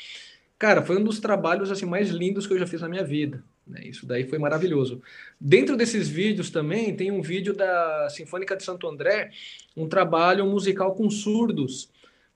[0.60, 3.42] Cara, foi um dos trabalhos assim mais lindos que eu já fiz na minha vida.
[3.66, 3.80] Né?
[3.86, 5.00] Isso daí foi maravilhoso.
[5.40, 9.30] Dentro desses vídeos também tem um vídeo da Sinfônica de Santo André,
[9.74, 11.88] um trabalho musical com surdos.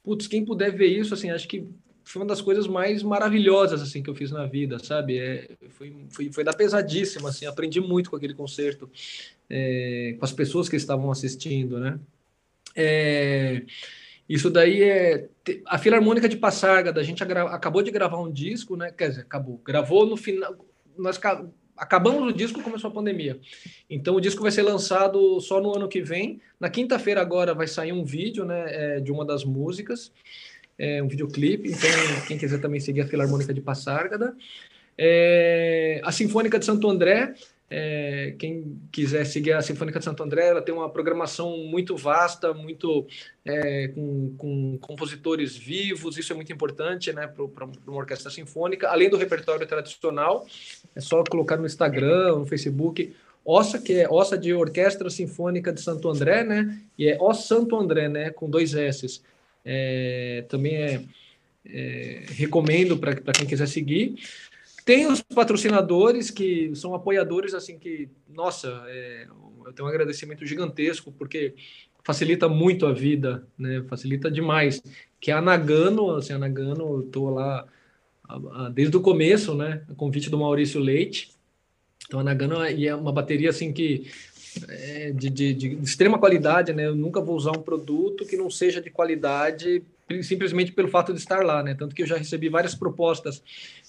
[0.03, 1.69] Putz, quem puder ver isso, assim, acho que
[2.03, 5.19] foi uma das coisas mais maravilhosas assim que eu fiz na vida, sabe?
[5.19, 8.91] É, foi, foi, foi da pesadíssima, assim, aprendi muito com aquele concerto,
[9.51, 12.01] é, com as pessoas que estavam assistindo, né?
[12.75, 13.65] É,
[14.29, 15.29] isso daí é
[15.67, 18.91] a Filarmônica de Passarga, a gente acabou de gravar um disco, né?
[18.91, 20.57] Quer dizer, acabou, gravou no final,
[20.97, 21.21] nós
[21.77, 23.39] acabamos o disco, começou a pandemia.
[23.89, 26.41] Então o disco vai ser lançado só no ano que vem.
[26.59, 30.13] Na quinta-feira agora vai sair um vídeo, né, é, de uma das músicas
[30.79, 31.69] é, um videoclipe.
[31.69, 31.91] Então,
[32.27, 34.37] quem quiser também seguir a Filarmônica de Passárgada.
[34.97, 37.35] É, a Sinfônica de Santo André,
[37.77, 42.55] é, quem quiser seguir a Sinfônica de Santo André, ela tem uma programação muito vasta,
[42.55, 43.05] muito
[43.45, 49.11] é, com, com, compositores vivos, isso é muito importante né, para uma orquestra sinfônica, além
[49.11, 50.47] do repertório tradicional,
[50.95, 53.13] é só colocar no Instagram, no Facebook,
[53.45, 56.79] Ossa, que é Ossa de Orquestra Sinfônica de Santo André, né?
[56.97, 58.31] E é O Santo André, né?
[58.31, 59.21] Com dois S
[59.65, 61.03] é, também é,
[61.67, 64.15] é recomendo para quem quiser seguir.
[64.85, 69.27] Tem os patrocinadores que são apoiadores, assim, que, nossa, é,
[69.65, 71.55] eu tenho um agradecimento gigantesco, porque
[72.03, 73.83] facilita muito a vida, né?
[73.89, 74.83] Facilita demais.
[75.19, 77.67] Que é a Nagano, assim, a Nagano, eu tô lá
[78.73, 79.83] desde o começo, né?
[79.89, 81.31] O convite do Maurício Leite.
[82.07, 84.11] Então, a Nagano é uma bateria, assim, que
[84.69, 86.87] é, de, de, de, extrema qualidade, né?
[86.87, 89.83] Eu nunca vou usar um produto que não seja de qualidade
[90.23, 91.75] simplesmente pelo fato de estar lá, né?
[91.75, 93.43] Tanto que eu já recebi várias propostas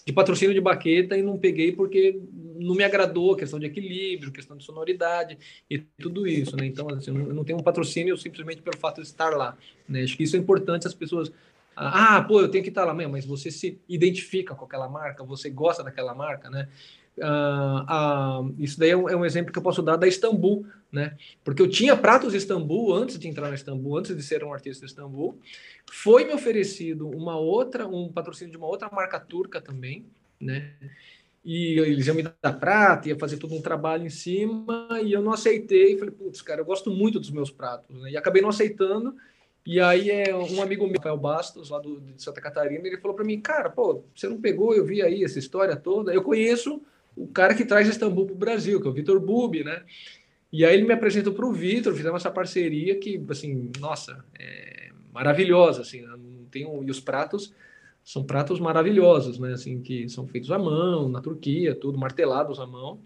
[0.06, 2.20] de patrocínio de baqueta e não peguei porque
[2.58, 5.38] não me agradou, questão de equilíbrio, questão de sonoridade
[5.70, 6.66] e tudo isso, né?
[6.66, 9.58] Então, assim, eu não tenho um patrocínio simplesmente pelo fato de estar lá,
[9.88, 10.04] né?
[10.04, 11.32] Acho que isso é importante as pessoas
[11.76, 15.26] ah, pô, eu tenho que estar lá mesmo, mas você se identifica com aquela marca,
[15.26, 16.70] você gosta daquela marca, né?
[17.18, 21.16] Uh, isso daí é um, é um, exemplo que eu posso dar da Istambul, né?
[21.44, 24.86] Porque eu tinha pratos Istambul antes de entrar na Istambul, antes de ser um artista
[24.86, 25.40] de Istambul.
[25.90, 30.06] Foi me oferecido uma outra, um patrocínio de uma outra marca turca também,
[30.40, 30.74] né?
[31.44, 35.22] E eles iam me dar prata, ia fazer todo um trabalho em cima, e eu
[35.22, 35.98] não aceitei.
[35.98, 38.12] Falei, putz, cara, eu gosto muito dos meus pratos, né?
[38.12, 39.16] E acabei não aceitando.
[39.66, 43.16] E aí é um amigo meu, Rafael Bastos, lá do, de Santa Catarina, ele falou
[43.16, 46.14] para mim, cara, pô, você não pegou, eu vi aí essa história toda.
[46.14, 46.82] Eu conheço
[47.16, 49.84] o cara que traz Istambul para o Brasil, que é o Vitor Bubi, né?
[50.52, 54.90] E aí ele me apresentou para o Vitor, fizemos essa parceria que, assim, nossa, é
[55.14, 56.14] maravilhosa, assim, né?
[56.52, 57.54] tem um, e os pratos
[58.04, 59.54] são pratos maravilhosos, né?
[59.54, 63.02] Assim, que são feitos à mão, na Turquia, tudo martelados à mão.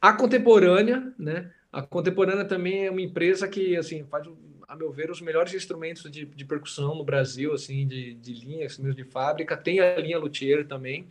[0.00, 1.50] A Contemporânea, né?
[1.72, 4.26] A Contemporânea também é uma empresa que, assim, faz,
[4.66, 8.66] a meu ver, os melhores instrumentos de, de percussão no Brasil, assim, de, de linha,
[8.66, 9.56] de fábrica.
[9.56, 11.06] Tem a linha Luthier também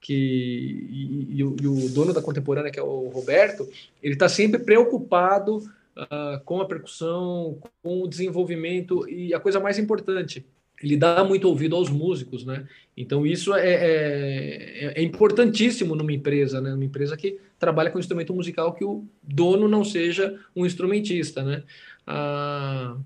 [0.00, 3.68] que e, e, o, e, o, dono da contemporânea, que é o Roberto,
[4.02, 9.78] ele está sempre preocupado uh, com a percussão, com o desenvolvimento e a coisa mais
[9.78, 10.46] importante,
[10.82, 12.66] ele dá muito ouvido aos músicos, né?
[12.96, 16.70] Então isso é, é, é, importantíssimo numa empresa, né?
[16.70, 21.64] Numa empresa que trabalha com instrumento musical que o dono não seja um instrumentista, né?
[22.06, 22.96] Ah,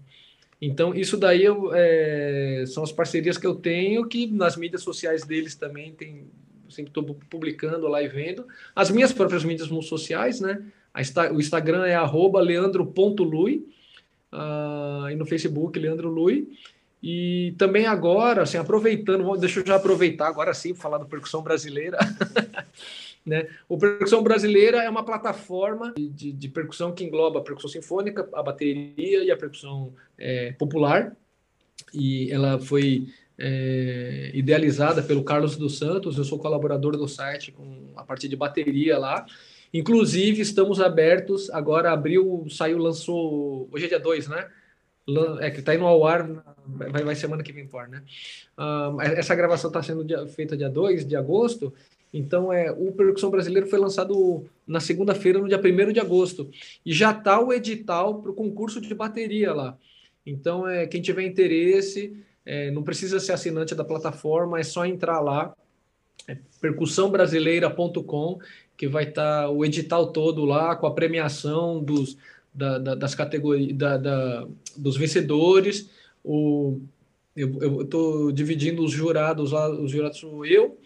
[0.61, 5.25] então isso daí eu, é, são as parcerias que eu tenho que nas mídias sociais
[5.25, 6.27] deles também tem
[6.73, 8.47] sempre estou publicando lá e vendo.
[8.75, 10.63] As minhas próprias mídias sociais, né?
[11.33, 11.95] o Instagram é
[12.41, 13.67] leandro.lui
[14.33, 16.49] uh, e no Facebook Leandro Lui.
[17.03, 21.99] E também agora, assim, aproveitando, deixa eu já aproveitar agora sim, falar do Percussão Brasileira.
[23.27, 23.49] né?
[23.69, 28.29] O Percussão Brasileira é uma plataforma de, de, de, percussão que engloba a percussão sinfônica,
[28.33, 31.17] a bateria e a percussão é, popular.
[31.93, 33.09] E ela foi
[33.39, 36.17] é, idealizada pelo Carlos dos Santos.
[36.17, 39.27] Eu sou colaborador do site com a parte de bateria lá.
[39.73, 41.51] Inclusive, estamos abertos.
[41.51, 43.69] Agora abriu, saiu, lançou.
[43.73, 44.49] Hoje é dia 2, né?
[45.41, 46.29] É que está indo ao ar,
[46.65, 48.03] vai, vai semana que vem por, né?
[48.57, 51.73] Uh, essa gravação está sendo dia, feita dia 2 de agosto.
[52.13, 56.51] Então, é, o Percussão Brasileiro foi lançado na segunda-feira, no dia 1 de agosto.
[56.85, 59.79] E já está o edital para o concurso de bateria lá.
[60.25, 62.15] Então, é, quem tiver interesse,
[62.45, 65.55] é, não precisa ser assinante da plataforma, é só entrar lá,
[66.29, 68.39] é percussãobrasileira.com,
[68.77, 72.17] que vai estar tá o edital todo lá, com a premiação dos,
[72.53, 75.91] da, da, das categorias, da, da, dos vencedores.
[76.25, 76.81] O,
[77.35, 80.79] eu estou dividindo os jurados lá, os jurados sou eu,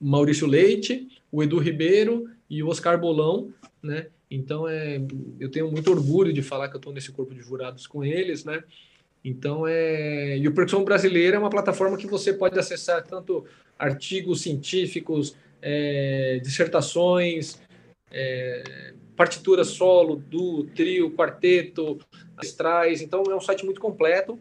[0.00, 3.52] Maurício Leite, o Edu Ribeiro e o Oscar Bolão,
[3.82, 4.08] né?
[4.30, 5.00] Então é,
[5.38, 8.44] eu tenho muito orgulho de falar que eu estou nesse corpo de jurados com eles,
[8.44, 8.62] né?
[9.24, 10.36] Então, é...
[10.36, 13.44] e o Percussão Brasileira é uma plataforma que você pode acessar tanto
[13.78, 16.38] artigos científicos, é...
[16.42, 17.58] dissertações,
[18.12, 18.92] é...
[19.16, 21.98] partituras solo, do trio, quarteto,
[22.36, 23.00] astrais.
[23.00, 24.38] Então, é um site muito completo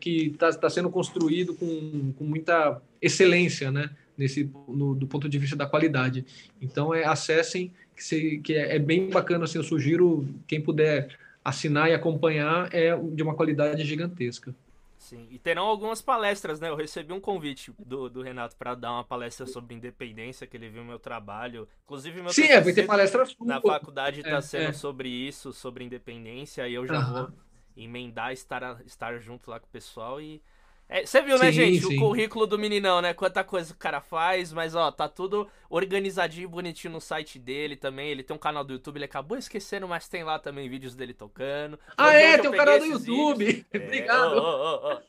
[0.00, 3.88] que está tá sendo construído com, com muita excelência, né?
[4.18, 6.26] Nesse, no, do ponto de vista da qualidade.
[6.60, 9.44] Então, é, acessem, que, se, que é, é bem bacana.
[9.44, 11.08] Assim, eu sugiro, quem puder
[11.44, 14.54] assinar e acompanhar é de uma qualidade gigantesca.
[14.96, 16.70] Sim, e terão algumas palestras, né?
[16.70, 20.70] Eu recebi um convite do, do Renato para dar uma palestra sobre independência, que ele
[20.70, 21.68] viu meu trabalho.
[21.84, 23.26] Inclusive, meu Sim, é, vai ter palestra.
[23.42, 24.72] Na faculdade está é, sendo é.
[24.72, 27.28] sobre isso, sobre independência, e eu já vou
[27.76, 30.40] emendar, estar, estar junto lá com o pessoal e
[30.88, 31.86] é, você viu, né, sim, né, gente?
[31.86, 31.96] Sim.
[31.96, 33.14] O currículo do meninão, né?
[33.14, 38.10] Quanta coisa o cara faz, mas ó, tá tudo organizadinho, bonitinho no site dele também.
[38.10, 41.14] Ele tem um canal do YouTube, ele acabou esquecendo, mas tem lá também vídeos dele
[41.14, 41.78] tocando.
[41.96, 43.64] Ah, é, tem um canal do YouTube.
[43.74, 44.36] É, obrigado.
[44.36, 45.00] Oh, oh,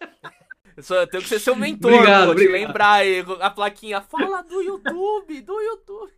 [0.89, 2.53] oh, Eu tenho que ser seu mentor, obrigado, pô, obrigado.
[2.53, 4.01] lembrar aí a plaquinha.
[4.01, 6.11] Fala do YouTube, do YouTube.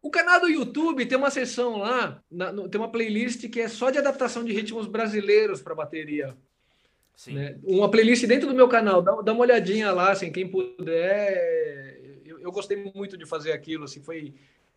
[0.00, 3.68] O canal do YouTube tem uma seção lá, na, no, tem uma playlist que é
[3.68, 6.36] só de adaptação de ritmos brasileiros para bateria.
[7.28, 7.56] Né?
[7.62, 12.00] Uma playlist dentro do meu canal, dá, dá uma olhadinha lá, assim, quem puder.
[12.26, 14.34] Eu, eu, gostei muito de fazer aquilo, assim, foi.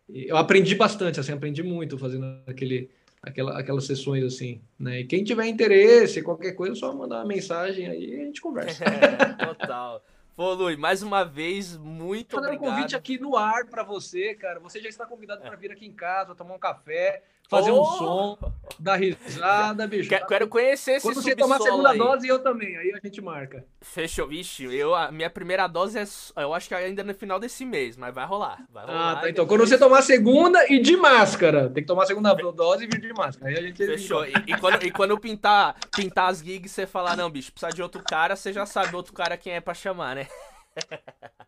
[0.08, 2.88] Eu aprendi bastante, assim, aprendi muito fazendo aquele,
[3.22, 5.00] aquela, aquelas sessões assim, né?
[5.00, 8.40] E quem tiver interesse, qualquer coisa, é só mandar uma mensagem aí e a gente
[8.40, 8.84] conversa.
[8.88, 10.02] É, total.
[10.38, 12.62] Pô, Lui, mais uma vez, muito obrigado.
[12.62, 14.60] um convite aqui no ar para você, cara.
[14.60, 17.80] Você já está convidado para vir aqui em casa, tomar um café, fazer oh!
[17.80, 18.38] um som,
[18.78, 20.10] dar risada, bicho.
[20.28, 21.98] Quero conhecer esse Quando você tomar a segunda aí.
[21.98, 22.76] dose, eu também.
[22.76, 23.64] Aí a gente marca.
[23.80, 24.28] Fechou.
[24.28, 26.04] Vixe, eu, a minha primeira dose é.
[26.36, 28.64] Eu acho que ainda no final desse mês, mas vai rolar.
[28.70, 29.30] Vai ah, rolar ah, tá.
[29.30, 31.70] Então, quando você tomar a segunda e de máscara.
[31.70, 33.50] Tem que tomar a segunda dose e vir de máscara.
[33.50, 33.84] Aí a gente.
[33.84, 34.26] Fechou.
[34.26, 37.82] E, e, quando, e quando pintar, pintar as gigs, você falar, não, bicho, precisa de
[37.82, 40.28] outro cara, você já sabe outro cara quem é pra chamar, né?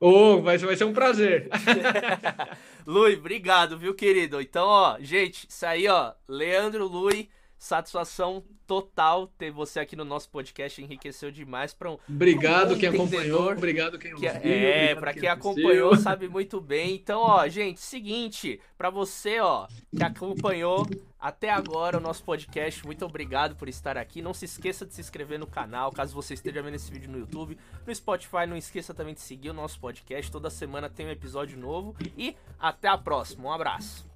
[0.00, 1.48] Oh, vai, vai ser um prazer.
[2.86, 4.40] Lui, obrigado, viu, querido?
[4.40, 7.28] Então, ó, gente, isso aí, ó, Leandro Lui,
[7.60, 12.88] satisfação total ter você aqui no nosso podcast, enriqueceu demais para um Obrigado um quem
[12.88, 16.94] acompanhou, obrigado quem que, ouviu, É, para quem, quem acompanhou sabe muito bem.
[16.94, 20.88] Então, ó, gente, seguinte, para você, ó, que acompanhou
[21.18, 24.22] até agora o nosso podcast, muito obrigado por estar aqui.
[24.22, 27.18] Não se esqueça de se inscrever no canal, caso você esteja vendo esse vídeo no
[27.18, 30.32] YouTube, no Spotify, não esqueça também de seguir o nosso podcast.
[30.32, 33.50] Toda semana tem um episódio novo e até a próxima.
[33.50, 34.09] Um abraço.